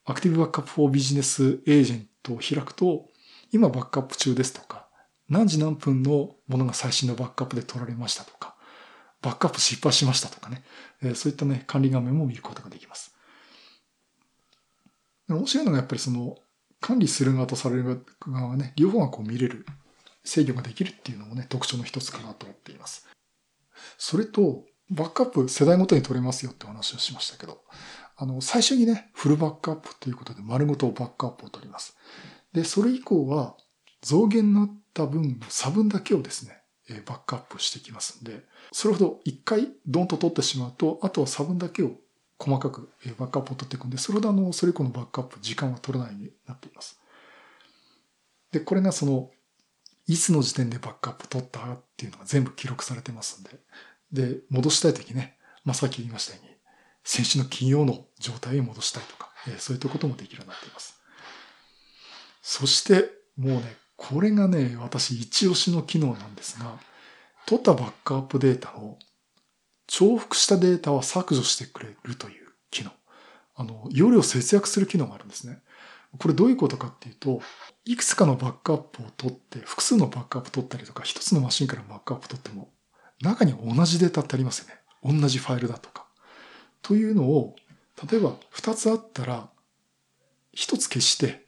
[0.06, 3.08] Active Backup for Business Agent を開くと、
[3.52, 4.88] 今バックアップ中ですとか、
[5.30, 8.56] 何時何分のものが最新のバックアップで取られましたとか、
[9.22, 10.64] バックアップ失敗しましたとかね、
[11.16, 13.16] そういったね、管理画面も見ることができます。
[15.28, 16.38] 面白いのがやっぱりその、
[16.80, 19.66] 管理する側とされる側がね、両方がこう見れる、
[20.24, 23.08] 制御ができるっていうのもね、特徴の一つかなと思っています。
[23.98, 27.64] それと、バックアップ世代ごとに取れますよってお話をしましたけど、
[28.18, 31.98] あの、最初にね、フルバックアップということで丸ごとバックアップを取ります。
[32.56, 33.56] で、それ以降は
[34.02, 36.62] 増減になった分の差分だけをですね、
[37.06, 41.92] バックアップしてきますんで、それほど一回ドンと取ってしまうと、あとは差分だけを
[42.40, 47.00] 細かくバックアップを取っていくんで、それほどあの、それ以降のバックアップ、時間は取らないようになっています。
[48.52, 49.32] で、これがその、
[50.08, 53.60] いつの時点でバックアップ取ったっていうのが全部記録されてますんで、
[54.14, 56.56] で、戻したいときね、まあ、さっき言いましたように、
[57.04, 60.95] 先週の金曜の状態を戻したいとか、そういったこともできるようになっています。
[62.48, 66.78] そして、もうね、これがね、私一押しの機能なんですが、
[67.48, 69.00] 取ったバックアップデータを
[69.88, 72.92] 重複したデータは削除してくれるという機能。
[73.56, 75.58] あの、容量節約する機能があるんですね。
[76.20, 77.42] これどういうことかっていうと、
[77.84, 82.70] いくつかのバックアップを取って、複数のバックアップ取ったりとか、一つのマシンからバックアップ取っても、
[83.22, 84.76] 中に同じデータってありますよね。
[85.04, 86.06] 同じファイルだとか。
[86.84, 87.56] というのを、
[88.08, 89.50] 例えば二つあったら、
[90.54, 91.45] 一つ消して、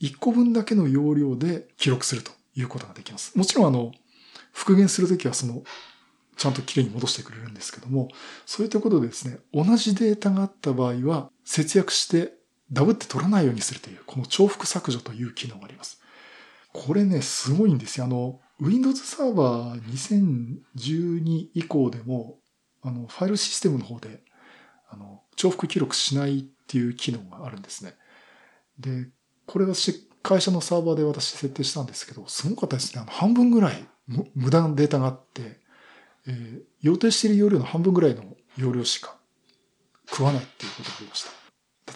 [0.00, 3.36] 一個分だけの容量で記録するということができます。
[3.38, 3.92] もちろんあの、
[4.52, 5.62] 復元するときはその、
[6.36, 8.08] ちゃんときれいに戻してくれるんですけども、
[8.46, 12.32] そういったことでですね、同じデータがあった場合は、節約して
[12.72, 16.00] ダブって取らないようにするという、この重複削除という機能があります。
[16.72, 18.06] これね、すごいんですよ。
[18.06, 22.38] あの、Windows サーバー2012以降でも、
[22.82, 24.22] あの、ファイルシステムの方で、
[24.88, 27.94] あの、重複記録しないっていう機能があるんですね。
[28.78, 29.10] で、
[29.50, 33.02] これ私、会社のサーバーで私設定したんですけど、すごかったですね。
[33.02, 33.84] あの、半分ぐらい
[34.36, 35.58] 無駄なデータがあって、
[36.28, 38.22] えー、予定している容量の半分ぐらいの
[38.56, 39.16] 容量しか
[40.08, 41.30] 食わないっていうことがありました。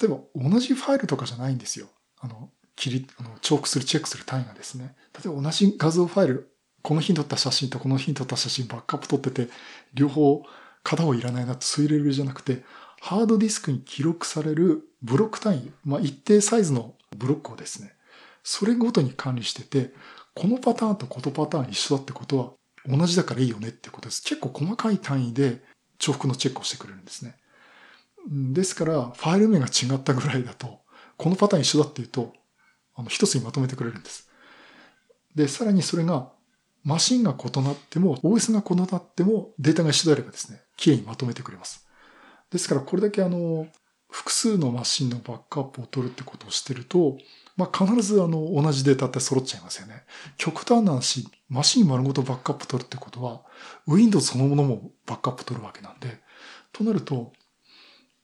[0.05, 1.87] 例えば同じファイルとかじゃないんですよ。
[2.19, 4.97] あの、切り、あの、チョークする、チェックする単位がですね。
[5.12, 6.51] 例えば同じ画像ファイル、
[6.83, 9.49] この日に撮った写真とこの日に撮った写真バックアップ撮ってて、
[9.95, 10.43] 両方
[10.83, 12.64] 片方いらないなってそういうレベルじゃなくて、
[13.01, 17.92] ハードディスクに記録されるブロック単位、まあ、一定サイズのブロックをですね、
[18.42, 19.92] それごとに管理してて、
[20.35, 22.53] このパターンとこのパターン一緒だってことは
[22.87, 24.22] 同じだからいいよねってことです。
[24.22, 25.62] 結構細かい単位で
[25.98, 27.37] 重複のチェックをしてくれるんですね。
[28.53, 30.81] ですから、ファイル名が違ったぐらいだと、
[31.16, 32.33] このパターン一緒だっていうと、
[32.94, 34.29] あの、一つにまとめてくれるんです。
[35.35, 36.33] で、さらにそれが、
[36.85, 41.87] マシンが異なっても、OS が異なっても、データが一緒であればですね、綺麗にまとめてくれます。
[42.50, 43.66] ですから、これだけあの、
[44.14, 47.18] 複数のマシンのバックアップを取るってことをしてると、
[47.57, 50.05] まあ、必ずあの、同じデータって揃っちゃいますよね。
[50.37, 53.42] 極端な話、マシン丸ごとバックアップ取るってことは、
[53.88, 56.20] Windows そのものもバックアップ取るわけなんで、
[56.72, 57.33] となると、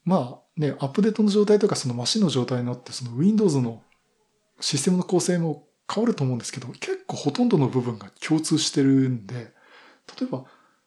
[0.05, 3.83] まあね、アップデートの状態とかそのマシンの状態になって、その Windows の
[4.61, 9.35] システムの構成も変わると思うんですけど、結構ほとんどの部分が共通してるんで、
[10.21, 10.45] 例えば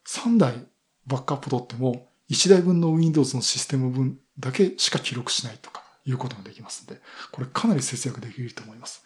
[0.07, 0.65] 3台
[1.07, 5.83] バックアップ取っても、1台分の Windows のシステム分だけしか記録しないとか。
[6.05, 9.05] いうことができますんで、これかなり節約できると思います。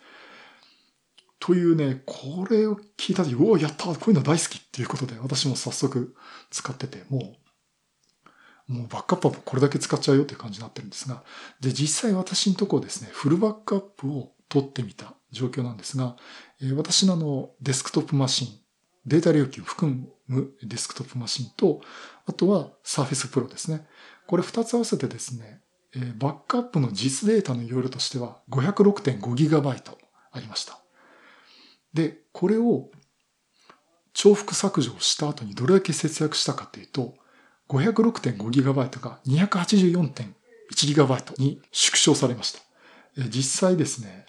[1.40, 6.16] というね、これを聞いたとき、うお、やったこういうの大好きっていうことで、私も早速
[6.50, 7.36] 使ってて、も
[8.68, 11.24] う、もうバックアップはこれだけ使っちゃうよっていう感じになってるんですが、
[11.62, 16.18] で、実際私のところですね、フルバックアップを取ってみた状況なんですが、
[16.76, 18.48] 私のあの、デスクトップマシン、
[19.06, 21.82] データ料金を含むデスクトップマシンと、
[22.28, 23.88] あとは Surface Pro ですね。
[24.28, 25.62] これ二つ合わせてですね、
[25.96, 29.96] えバックアップの実データの容量としては 506.5GB
[30.32, 30.80] ありました。
[31.94, 32.90] で、これを
[34.14, 37.14] 重複削除をした後にどれだけ節約したかというと、
[37.70, 42.60] 506.5GB が 284.1GB に縮小されました。
[43.30, 44.26] 実際ですね、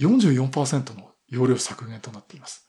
[0.00, 2.68] 44%の容量削減となっています。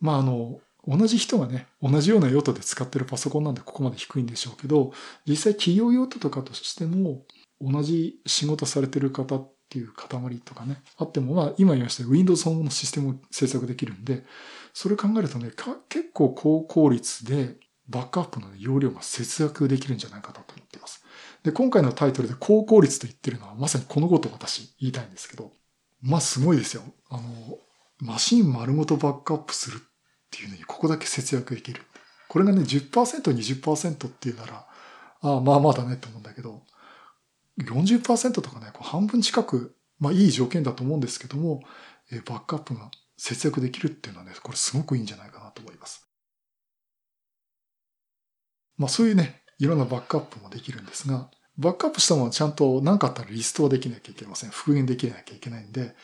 [0.00, 4.92] まあ、あの、同じ人がね、同じような用途で使ってるパソコンなんでここまで低いんでしょうけど、
[5.26, 7.24] 実際企業用途とかとしても、
[7.60, 10.08] 同じ仕事されてる方っていう塊
[10.44, 14.24] とかね、あっても、まあ今言いました Windows のシステムを制作できるんで、
[14.74, 15.50] それ考えるとね、
[15.88, 17.56] 結構高効率で
[17.88, 21.04] バックアップの容量が節約できるんじゃないかなと思っています。
[21.44, 25.52] で、今回のタイトルで高効率と言ってるのはまさにこのことを私言いたいんですけど、
[26.00, 26.82] まあすごいですよ。
[27.08, 27.22] あの、
[28.00, 29.91] マシン丸ごとバックアップするって
[30.32, 31.82] っていうのにここだけ節約できる。
[32.28, 34.66] これがね、10%、20%っていうなら、
[35.20, 36.62] ああ、まあまあだねって思うんだけど、
[37.60, 41.62] 40%とかね、半分近く、まあいい条件だと思うんですけども、
[42.10, 46.08] えバックアップが節約できるっていうのはね、これすごくいいんじゃないかなと思います。
[48.78, 54.50] まあそういうね、いろんなバックアップもできるんですが、バックアップしたものはちゃんと何かあったらリストはできなきゃいけません。
[54.50, 55.94] 復元できなきゃいけないんで、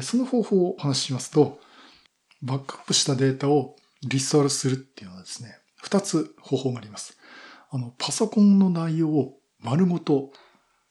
[0.00, 1.58] その方法をお話ししますと、
[2.42, 7.16] バックアップしたデータをリストアルするっていうのはですね、二つ方法があります。
[7.70, 10.32] あの、パソコンの内容を丸ごと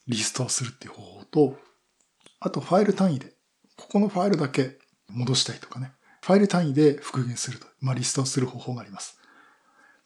[0.08, 1.58] リストアするっていう方法と、
[2.40, 3.34] あとファイル単位で、
[3.78, 4.78] ここのファイルだけ
[5.10, 9.20] 戻したいとかね、ファイル単位で復元すると、まあ、リストアする方法があります。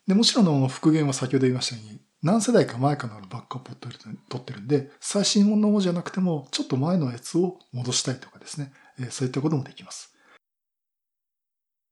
[0.08, 3.96] で、もちろんの復元は先ほど言いましたように、何世代か前からのバックアップを取
[4.38, 8.72] ってるんで、最新のものじゃなくても、ちょっと前のやつを戻したいとかですね、
[9.12, 10.14] そういったこともできます。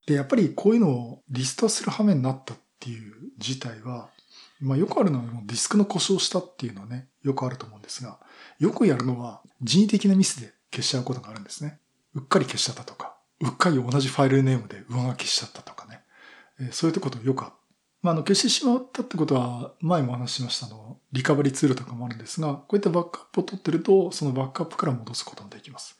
[0.05, 4.09] で、やっぱりこういうのをリストする羽目になったっていう事態は、
[4.59, 8.19] まあよくあるのはディスクの故障したっていうのはね、よくあると思うんですが、
[8.59, 11.79] よくやるのは人為的なミスで消しちゃうことがあるんですね。
[12.15, 16.01] うっかり消しちゃったとか、うっかり同じファイルネームで上書きしちゃったとかね。
[16.59, 17.53] えそういうことよくある。
[18.01, 25.97] まあ、あの、消してしまったってことは、前も話しましたの、リカバリーツールとかもあるんですが、こういったバックアップを取ってると、そのバックアップから戻すこともできます。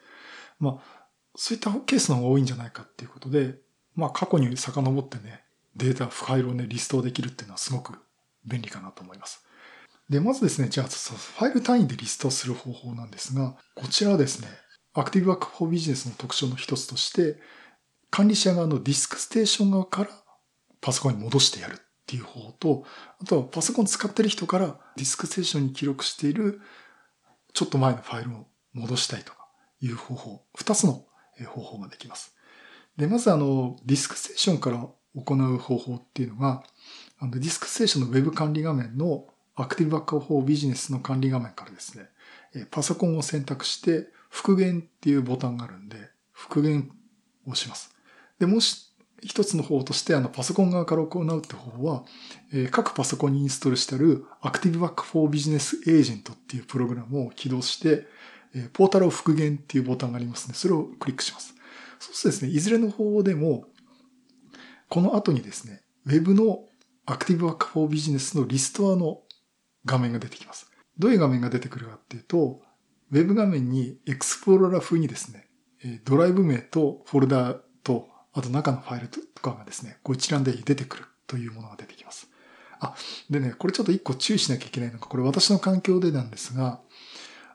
[0.60, 1.04] まあ、
[1.36, 3.56] そういったケースの方が多いんじゃないかっていうことで、
[3.96, 5.44] まあ過去に遡ってね、
[5.76, 7.94] データ、ファイルをね、リストアできるっていうのはすごく
[8.46, 9.44] 便利かなと思います。
[10.10, 14.48] で、まずですね、じゃあ、ファイル単位でリストアする方法なんですが、こちらはですね、
[14.94, 17.40] Active Backup for Business の特徴の一つとして、
[18.12, 20.10] 管理者側の DiskStation 側から
[20.82, 22.86] パソコンに戻してやるっていう方法と、
[23.20, 26.62] あとはパソコン使ってる人から DiskStation に記録している
[27.54, 29.48] ちょっと前のファイルを戻したいとか
[29.80, 31.06] いう方法、二つの
[31.48, 32.33] 方法ができます。
[32.98, 36.64] で、まずあの、 DiskStation から行う方法っていうのが、
[37.20, 39.26] あの DiskStation のウェブ管理画面の
[39.56, 42.10] Active Backup Business の管理画面からですね、
[42.72, 45.98] パソコンを選択して復元っていうボタンがあるんで、
[46.32, 46.92] 復元
[47.48, 47.96] をします。
[48.40, 52.04] で、もし一つの方として、あの、パソコン側から行うって方法は、
[52.52, 58.06] えー、各パソコンにインストールしてある Active Backup for Business Agent っていうプログラムを起動して、
[58.54, 61.56] えー、ポータルを復元っていうボタンがありますので、それをクリックします。
[62.04, 63.66] そうするとですね、いずれの方法でも、
[64.90, 66.66] この後にですね、Web の
[67.08, 69.22] Active Back for Business のリストアの
[69.86, 70.70] 画面が出てきます。
[70.98, 72.62] どういう画面が出てくるかっていうと、
[73.12, 75.48] Web 画面に Explorer 風にですね、
[76.04, 82.28] ドライブ名とフォルダとあと中のファイルとかがですね、こう一覧で出てくるというものが出てきます。
[82.80, 82.96] あ、
[83.30, 86.82] でね、これちょっと一個注意しなきゃいけないのが、これ私の環境でなんですが、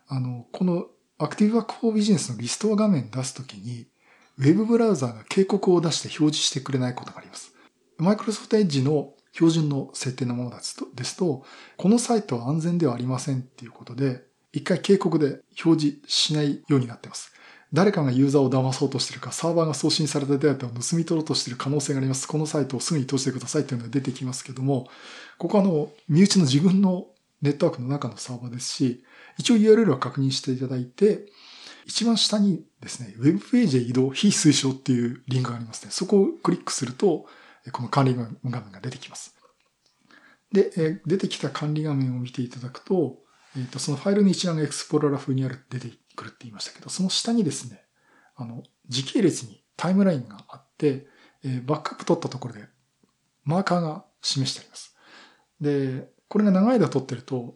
[0.06, 0.86] あの、この
[1.18, 3.88] Active Back for Business のリストア画面出すときに、
[4.38, 7.52] ウェブブラウザーが警告を出して表示してくれないことがあります。
[7.98, 11.44] Microsoft Edge の標準の設定のものですと、
[11.76, 14.22] このサイトは安全ではありませんっていうことで、
[14.52, 17.32] 一回警告で表示しないようになっています。
[17.72, 22.26] 誰かがユーザーを騙そうとしてるか、サーバーが送信されたデータを盗み取ろうとしてる可能性があります。
[22.26, 24.88] このサイトをすぐに閉じてくださいというのが出てきますけども、
[25.36, 27.08] ここはあの、身内の自分の
[27.42, 29.04] ネットワークの中のサーバーですし、
[29.36, 31.26] 一応 URL は確認していただいて、
[31.88, 35.90] 一番下にですね、ウェブページへ移動非推奨っていうリンクがありますね。
[35.90, 37.26] そこをクリックすると、
[37.72, 38.28] この管理画
[38.60, 39.34] 面が出てきます。
[40.52, 43.16] で、出てきた管理画面を見ていただくと、
[43.56, 47.82] えっ、と、そのファイルに一覧がエクスプローラー風にある出てくるって言いましたけど、その下にですね、
[48.36, 51.06] あの、時系列にタイムラインがあって、
[51.42, 52.68] え、バックアップ取ったところで、
[53.44, 54.94] マーカーが示してあります。
[55.58, 57.54] で、これが長い間取ってると、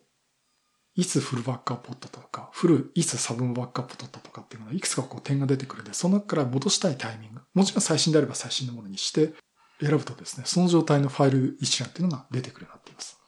[0.95, 9.33] いつフルバックアップ取ったとか、フル、いつサブバックアップ取ったとかっていうのがいくつかこう点が出てくるんで、その中から戻したいタイミング、もちろん最新であれば最新のものにして
[9.81, 13.19] 選ぶとですね、その状態のファイル一覧っていうのが出てくるようになっています。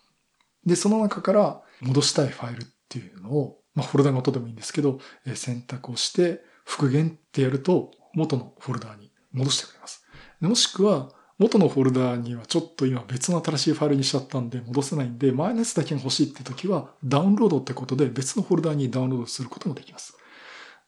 [0.67, 10.05] で、その中から戻したいファイルっていうのを、まあ、フォルダごとでもいいんですけど、え選択をして復元ってやると元のフォルダに戻してくれます。
[10.41, 11.11] もしくは、
[11.45, 20.17] 元のフォルダーにはちょっと今別の新しいファイルにしちゃったんで戻せないんで、前のやつだけが欲しいって時はダウンロードってことで別のフォルダにダウンロードすることもできます。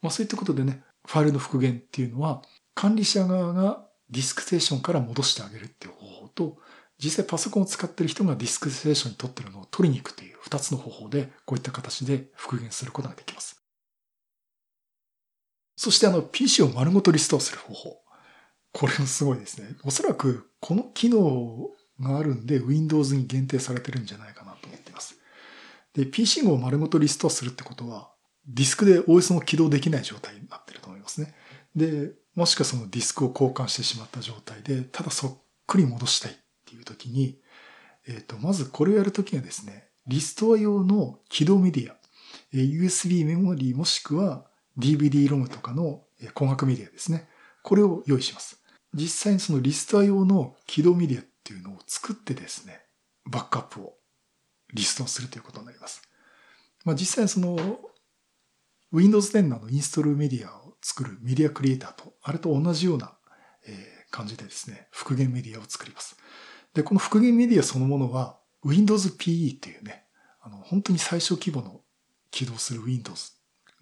[0.01, 2.41] まあそういったことでね、ファイルの復元っていうのは
[2.73, 6.57] 管理者側が DiskStation から戻してあげるっていう方法と、
[6.97, 13.61] 実際パソコンを使ってる人が DiskStation に取ってるのを取りに行くという二つの方法でこういった形で復元することができます。
[15.75, 18.06] そしてあの PC を丸ごとリストアする方法。
[18.73, 19.75] これもすごいですね。
[19.83, 25.15] おそらくこの機能があるんで Windows に限定されてるんじゃないかなと思っています。
[25.93, 28.11] で、PC を丸ごとリストアするってことは、
[28.47, 31.33] ディスクで OS も起動できない状態になってると思いますね。
[31.75, 37.39] で、もしくはそのディスクを交換してしまった状態で、ただそっくり戻したいっていう時に、
[38.07, 41.97] えっ、ー、と、まずこれをやるときはですね、リストア用の起動メディア、
[42.53, 44.45] USB メモリーもしくは
[44.77, 47.27] DVD ロムとかの光学メディアですね。
[47.67, 48.63] これを用意します。
[48.93, 52.79] 実際にそのリストア用の起動メディアっていうのを作ってですね、
[53.29, 53.95] バックアップを
[54.73, 56.01] リストするということになります。
[56.85, 57.57] まあ、実際にその
[58.93, 63.17] Windows 10のインストールメディアを作るメディアクリエイターと、あれと同じような
[64.11, 66.15] 感じでですね、復元メディアを作ります。
[66.73, 70.05] で、この復元メディアそのものは Windows PE っていうね、
[70.39, 71.81] あの、本当に最小規模の
[72.31, 73.33] 起動する Windows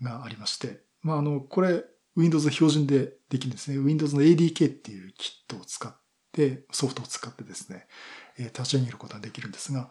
[0.01, 1.83] がありまして、まあ、あの、これ、
[2.15, 3.77] Windows 標準でできるんですね。
[3.77, 5.95] Windows の ADK っていうキットを使っ
[6.31, 7.87] て、ソフトを使ってですね、
[8.37, 9.89] 立ち上げることができるんですが、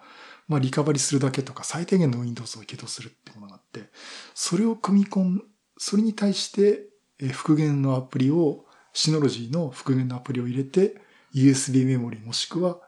[0.48, 3.90] まあ、リカバリするだけとか最低限の Windows を起動するっていうものがあって、
[4.34, 5.42] それを組み込ん、
[5.78, 6.86] それに対して
[7.32, 10.96] 復元のアプリを、シノロジーの復元のアプリを入れて、
[11.34, 12.78] USB メモリもしくは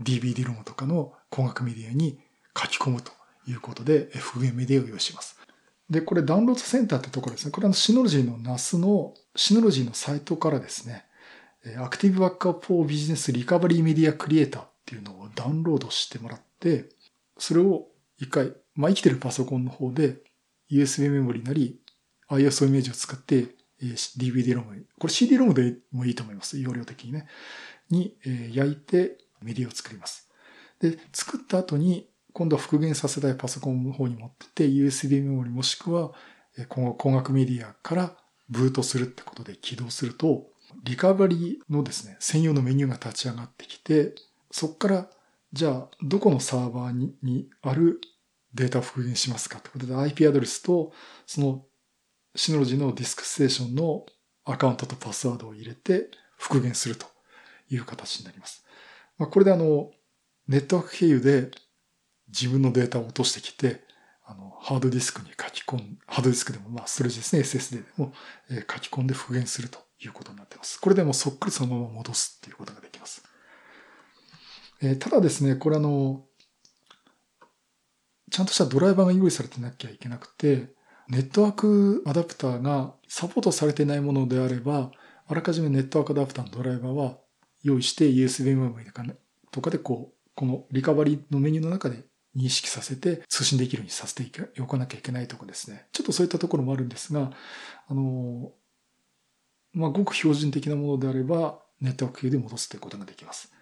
[0.00, 2.18] DVD ロムとかの光学メディアに
[2.56, 3.12] 書き込むと
[3.48, 5.37] いうことで復元メディアを用意します。
[5.90, 7.50] で、これダウンロードセンターってところですね。
[7.50, 11.04] これはシノロジーの NAS の、シノロジーのサイトからですね、
[11.78, 16.88] アクティブバックアップフォービジネスリカバリーメディアクリエイターっていうのをダウンロードしてもらって、
[17.38, 20.18] それを一回、まあ、生きてるパソコンの方で
[20.70, 21.80] USB メモリなり
[22.28, 23.46] ISO イメージを使って
[23.80, 26.58] DVD ロム、これ CD ロムでもいいと思います。
[26.58, 27.26] 容量的にね。
[27.90, 28.16] に
[28.52, 30.28] 焼いてメディアを作ります。
[30.80, 36.12] で、作った後に今度は復元させたいパソコンの方に持ってて、USB メモリもしくは、
[36.68, 38.16] 今後光学メディアから
[38.48, 40.46] ブートするってことで起動すると、
[40.84, 44.14] リカバリーのですね、専用のメニューが立ち上がってきて、
[44.50, 45.10] そこから、
[45.52, 48.00] じゃあ、どこのサーバーににある
[48.54, 50.92] データを復元しますかってことで IP アドレスと、
[51.26, 51.64] その
[52.34, 54.04] シノロジーのディスクステーションの
[54.44, 57.06] アカウントとパスワードを入れて復元すると
[57.70, 58.64] いう形になります。
[59.18, 59.90] まあ、これであの、
[60.46, 61.50] ネットワーク経由で
[62.28, 63.82] 自分のデータを落としてきて、
[64.24, 68.12] あの、ハードディスクに書き込ん、ハードディスクでも、まあ、ストレージですね、SSD でも、
[68.50, 70.80] えー、書き込んで復元するということになっています。
[70.80, 73.24] これでもそっくりそのまま戻すっていうことができます。
[74.82, 76.24] えー、ただですね、これあの、
[78.30, 80.74] ちゃんとしたドライバーが用意されてなきゃいけなくて、
[81.08, 84.90] ネットワークアダプターがサポートされていないものであれば、
[85.26, 87.18] あらかじめネットワークアダプターのドライバーは
[87.62, 88.84] 用意して USB メモリ
[89.50, 92.04] とかでこう、このリカバリーのメニューの中で
[92.36, 94.24] 認識させて通信できるようにさせて
[94.60, 95.86] おかなきゃいけないとかですね。
[95.92, 97.32] ちょっとそういったところもあるんですが、
[97.88, 98.52] あの、
[99.72, 103.52] まあ、ごく標準的なものであれば、ネットワーク系で戻すということができます。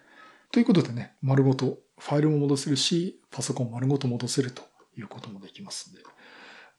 [0.51, 4.63] ということでね、丸ごとファイルも戻せるし、パソコン丸ごと戻せると
[4.97, 6.03] いうこともできますので。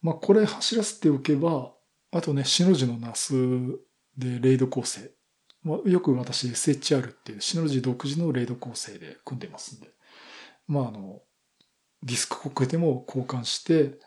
[0.01, 1.72] まあ、これ走らせておけば、
[2.11, 3.76] あとね、シノジの NAS
[4.16, 5.11] でレイド構成。
[5.62, 9.89] まあ、よく私 SHR っていうシノジ独自のレイド構成で組んでますんで。
[10.66, 11.20] まあ、あの、
[12.03, 13.99] ディスク国でも交換して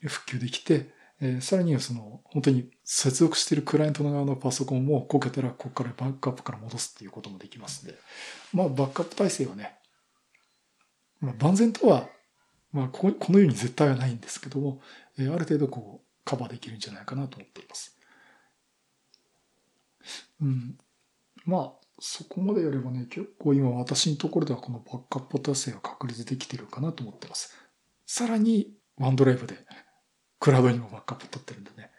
[0.00, 7.94] 復旧できて、えー、さらにはその本当に接続しているクライアントの側のパソコンもこけたらここからバックアップから戻すっていうこともできますんで、
[8.52, 9.76] まあバックアップ体制はね、
[11.20, 12.08] まあ万全とは、
[12.72, 14.80] まあこのように絶対はないんですけども、
[15.18, 17.98] えー、ある程度こうカバーできるんじゃないかなと思っています。
[20.40, 20.78] うん。
[21.44, 27.56] まあ、そこまでやればね、結構今私のところではこのバックアップ達成が確立できてるかなと思ってます。
[28.06, 29.56] さらに、ワンドライブで、
[30.38, 31.90] クラウドにもバックアップ取ってるんでね、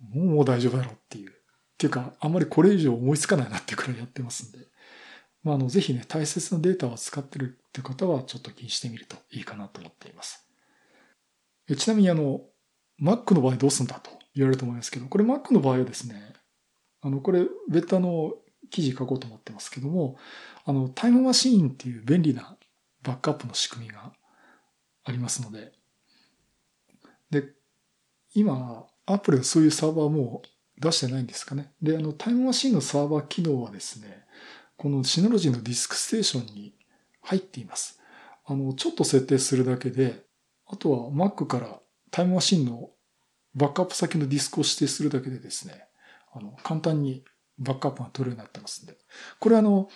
[0.00, 1.30] もう大丈夫だろうっていう。
[1.30, 1.34] っ
[1.78, 4.66] ていうか、あんまりこれ以上思いつかないなっていうくらいやってますんで。
[5.42, 10.46] まあ、あの、ぜひね、大切なデータを使ってるって方は、ちょっと気にしてみるといいかなと思っています。
[11.68, 12.42] えちなみに、あの、
[13.00, 16.34] Mac の場合どうすんだと言われると思いますけど、これ Mac の場合はですね、
[17.00, 18.34] あの、これ、ベタの
[18.70, 20.16] 記事書こうと思ってますけども、
[20.64, 22.56] あの、タイムマシーンっていう便利な
[23.02, 24.12] バックアップの仕組みが
[25.04, 25.72] ありますので、
[27.30, 27.52] で、
[28.34, 30.42] 今、アップルはそういうサーバーも
[30.78, 31.72] 出してないんですかね。
[31.82, 34.24] で、あの、 Time Machine のサーバー機能はですね、
[34.76, 36.74] この Synology の DiskStation に
[37.22, 38.00] 入っています。
[38.44, 40.24] あの、ちょっと設定するだけで、
[40.66, 42.90] あとは Mac から Time Machine の
[43.54, 45.84] バックアップ先のディスクを指定するだけでですね、
[46.32, 47.24] あの、簡単に
[47.58, 48.96] バックアップが取るようになってますんで。
[49.38, 49.88] これあの、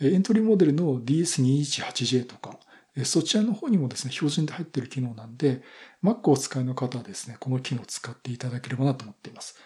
[0.00, 2.58] エントリーモデルの DS218J とか、
[3.04, 5.62] そちらの方にもですね、標準で入っている機能なんで、
[6.02, 9.56] Mac をお使いの方はですね、この機能を使っていただければなと思っています。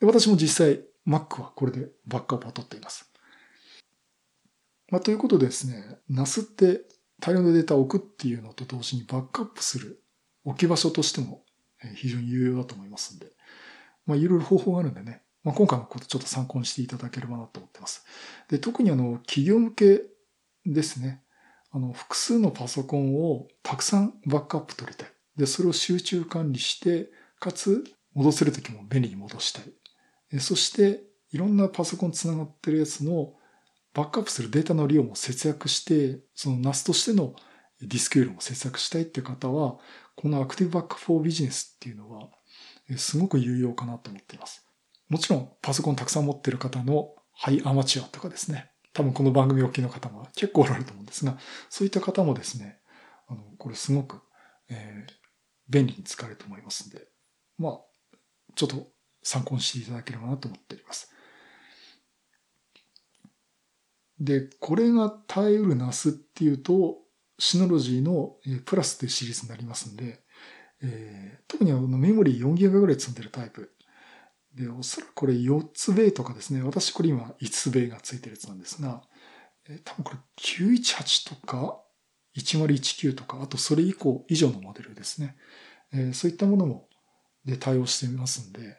[0.00, 3.10] 私も実際 Mac はこれでバックアップを取っています。
[4.90, 6.82] まあ、ということでですね、NAS って
[7.20, 10.02] 大量のデータを置くっていうのと同時にバックアップする
[10.44, 11.42] 置き場所としても
[11.96, 13.32] 非常に有用だと思いますんで、
[14.06, 18.04] まあ、いろいろ方法があるんでね、まあ、今回のことちょっと参考にしていただければなと思ってます。
[18.48, 20.02] で、特にあの、企業向け
[20.66, 21.22] ですね。
[21.70, 25.08] あの、複数のパソコンをたくさんバックアップ取りたい。
[25.36, 27.84] で、それを集中管理して、かつ、
[28.14, 30.40] 戻せるときも便利に戻したい。
[30.40, 33.34] そして、いろんなパソコンつながってるやつの
[33.92, 37.34] バックアップするデータの量も節約して、その NAS としての
[37.80, 39.78] ディスク容量も節約したいって方は、
[40.16, 42.28] このアクティブバックフォービジネスっていうのは、
[42.96, 44.63] すごく有用かなと思っています。
[45.08, 51.36] もちろん、パソコンたくさん持ってる方のハイアマチュアとかですね、多分この番組お聞きの方も結構おられると思うんですが、
[51.68, 52.78] そういった方もですね、
[53.28, 54.22] あの、これすごく、
[54.70, 55.12] えー、
[55.68, 57.06] 便利に使えると思いますんで、
[57.58, 57.80] まあ、
[58.54, 58.86] ちょっと
[59.22, 61.10] 参考にしていただければなと思っております。
[64.20, 66.98] で、これが耐えうる NAS っていうと、
[67.38, 70.22] シノロジーのプラスというシリーズになりますんで、
[70.82, 73.73] えー、特にあのメモリー 4GB ぐらい積んでるタイプ
[74.54, 76.62] で、おそらくこれ4つベイとかですね。
[76.62, 79.02] 私これ今5つベイがついてるやつなんですが、
[79.68, 81.80] えー、多分これ918とか
[82.36, 85.36] 1019とか、あとそれ以降以上のモデルですね。
[85.92, 86.88] えー、そういったものも
[87.44, 88.76] で対応してみますんで、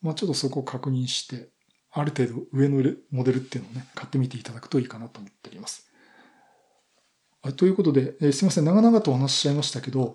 [0.00, 1.50] まあちょっとそこを確認して、
[1.92, 2.76] ある程度上の
[3.10, 5.90] モデルっていうのをね、買ってみていただくといいかなと思っております。
[7.56, 10.14] ということで、えー、すいません、長々とお話ししちゃいましたけど、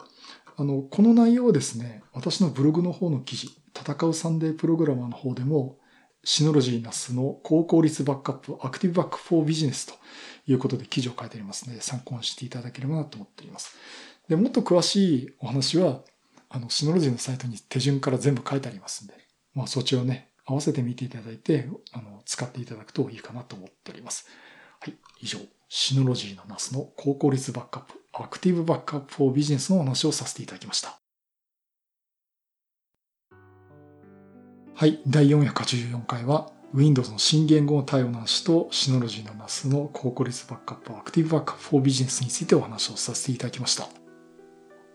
[0.58, 3.50] あの、この内容はですね、私のブログの方の記事、
[3.86, 5.78] 戦うサンデープログラマーの方でも、
[6.24, 9.94] シノロジーナスの高効率バックアップ、アクティブバックフォービジネスと
[10.48, 13.78] いうことで記事を書いてありますので、参考にしていただければなと思っております。
[14.28, 16.02] で、もっと詳しいお話は、
[16.50, 19.14] あの、シノロジーのサイトに手順から全部書いてありますんで、
[19.54, 24.28] まあ、そちらをね、合わせて見ていただいて、あの、使っていただくといいかなと思っております。
[24.80, 31.05] はい、以上、シノロジーのナスの高効率バックアップ、アクティブバックアップフォービジネスのお話をさせていただきました。
[34.78, 43.88] はい、第484回は Windows の新言語の対応なしとシノロジーの NAS の高効率バックアップアクティブバックアップフォービジネスについてお話をさせていただきました。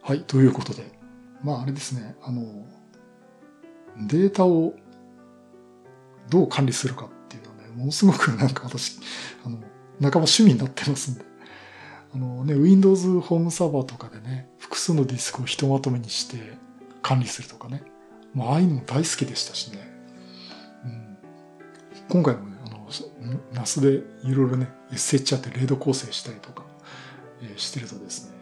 [0.02, 0.84] はい、ということで、
[1.42, 2.42] まああれですね、あの、
[4.06, 4.74] データを
[6.28, 9.00] どう管理するかっていうのはね、ものすごくなんか私、
[9.46, 9.56] あの、
[10.02, 11.24] 半ば趣味になってますんで。
[12.14, 16.58] あのね、Windows ホームサーバーとかでね、複数のディスクをひとまとめにして
[17.00, 17.82] 管理するとかね。
[18.34, 19.78] まあ、ああいうの大好きでしたしね。
[20.84, 21.18] うん、
[22.08, 22.88] 今回もね、あの、
[23.52, 26.64] ナスでいろいろね、SH あってレード構成したりとか、
[27.42, 28.40] えー、してるとですね、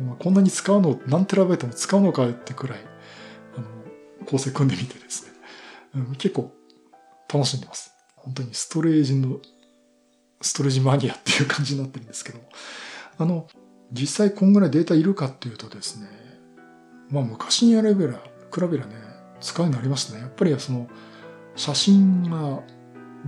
[0.00, 2.78] まあ、こんなに使うの、何テラバイトも使うのかってくらい、
[3.56, 3.66] あの、
[4.26, 5.32] 構成組んでみてですね、
[5.94, 6.52] うん、結構
[7.32, 7.92] 楽しんでます。
[8.16, 9.40] 本当にストレージの、
[10.40, 12.40] ストレージマニアっていう感じになってるんですけど、
[13.18, 13.48] あの、
[13.92, 16.08] 実際こんぐらいデータいるかっていうとですね、
[17.08, 18.20] まあ昔に比べら、
[18.52, 19.05] 比べらね、
[19.40, 20.20] 使うようになりましたね。
[20.20, 20.88] やっぱりその
[21.54, 22.62] 写真がも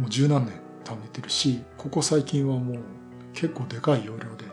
[0.07, 0.55] う十何年
[0.85, 2.79] 貯めてるし、ここ最近はもう
[3.33, 4.53] 結構でかい容量でね、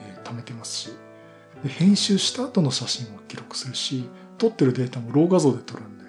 [0.00, 0.90] えー、貯めてますし
[1.62, 4.08] で、編集した後の写真も記録するし、
[4.38, 6.04] 撮ってるデータもロー画像で撮るんで、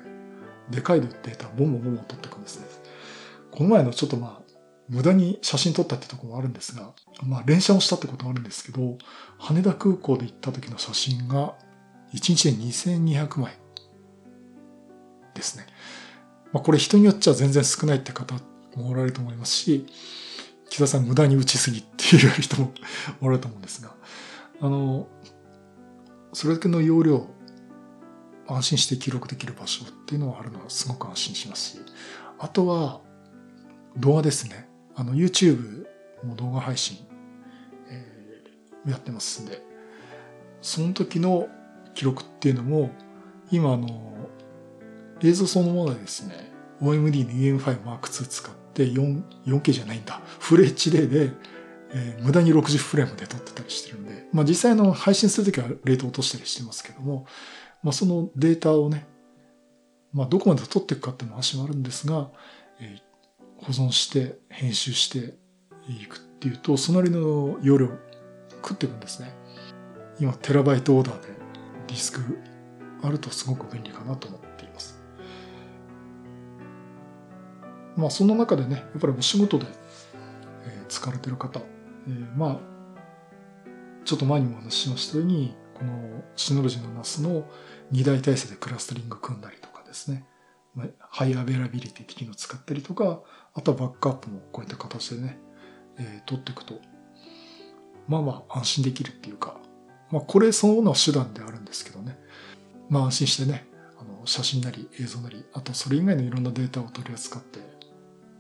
[0.70, 2.66] でかいデータボンボンボンボン撮っていくんですね。
[3.52, 4.46] この前のちょっとまあ、
[4.90, 6.92] 無駄に写真撮ったってとこもあるんですが、
[7.24, 8.98] まあ連写をしたってこともあるんですけど、
[9.38, 11.56] 羽田空港で行った時の写真が
[12.14, 13.58] 1日で2200枚
[15.36, 15.68] ですね。
[16.52, 18.36] まあ、これ人によっちゃ全然少ないって方
[18.76, 19.86] もおられると思いますし、
[20.70, 22.74] 木田さん無駄に打ちすぎっていう人も
[23.22, 23.94] おられると思うんですが、
[24.62, 25.08] あの、
[26.34, 27.28] それだけの容量、
[28.48, 31.80] 安心して記録できる場所っていうのはあるのはすごく安心しますし、
[32.40, 33.02] あとは
[33.98, 34.70] 動画ですね。
[34.96, 35.86] あの YouTube
[36.24, 36.98] も動画配信、
[37.90, 39.62] えー、やってますんで、
[40.62, 41.48] その時の
[41.94, 42.92] 記録っていうのも、
[43.52, 44.15] 今あの、
[45.22, 46.52] 映像そのものでですね、
[46.82, 50.22] OMD の EM5 Mark II 使って 4, 4K じゃないんだ。
[50.40, 51.32] フル HD で、
[51.92, 57.26] えー、無駄に60フレームで撮ってたりしてるんで、まあ実際の配信するときはレート落としたりしてますけども、
[57.84, 59.08] まあそのデータをね、
[60.14, 62.30] まあどこまで撮っていくかっていう話もあるんですが、
[62.80, 65.36] えー、保存して、編集して、
[65.88, 67.90] いくっていうと、そのなりの容量
[68.50, 69.36] 食っていくんですね。
[70.20, 71.28] 今、テラバイトオーダーで
[71.88, 72.22] ディスク
[73.04, 74.55] あるとすごく便利かなと思って
[77.96, 78.08] ま。
[78.08, 79.66] あ、その中でね、やっぱりお仕事で、
[80.66, 81.60] えー、使われてる方、
[82.08, 82.76] えー、まあ、
[84.06, 87.46] ちょっと前にもお話ししましたように、このシノロジーの NAS の
[87.92, 90.26] 2大体制でクラスタリング組んだりとかですね、
[90.74, 93.22] まあ High Availability 的機能を使ったりとか、
[93.54, 95.40] あとはバックアップもこういった形でね、
[95.98, 96.76] えー、取っていくと、
[98.08, 99.58] まあまあ安心できるっていうか、
[100.12, 102.18] まあこれそのものは手段であるんですけどね、
[102.90, 103.68] まあ安心してね、
[104.00, 107.60] あの写真なり映像なり、あとそれ以外のいろんなデータを取り扱って、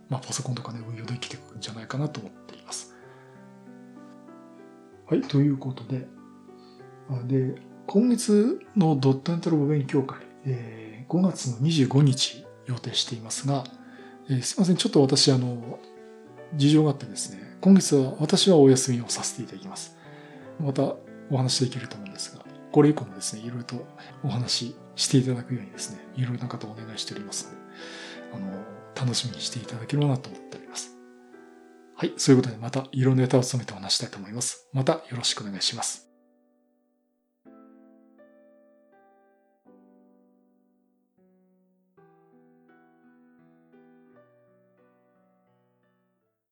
[0.10, 2.96] まあパソコンとかね、運用できていくんじゃないかなと思っています。
[5.08, 6.08] はい、ということで、
[7.28, 7.56] で、
[7.88, 13.64] 今月のドットエントロボ勉強会、えー、5月の25日予定していますが、
[14.30, 15.80] えー、すいません、ちょっと私、あの、
[16.56, 19.96] 事情があってですね、今月は私はお休みをさせていただきます。
[20.60, 20.96] また
[21.30, 23.86] お話できると思うんですが、これ以降もですね、いろいろと
[24.24, 27.56] お話ししていただくようにですね、いろいろな方お願いしております
[28.34, 30.96] ので、あの、楽しみにしていただければなと思っております。
[31.96, 34.68] はい、そういうことでまたいろんなネタを務めてお話したいと思います。
[34.74, 36.05] またよろしくお願いします。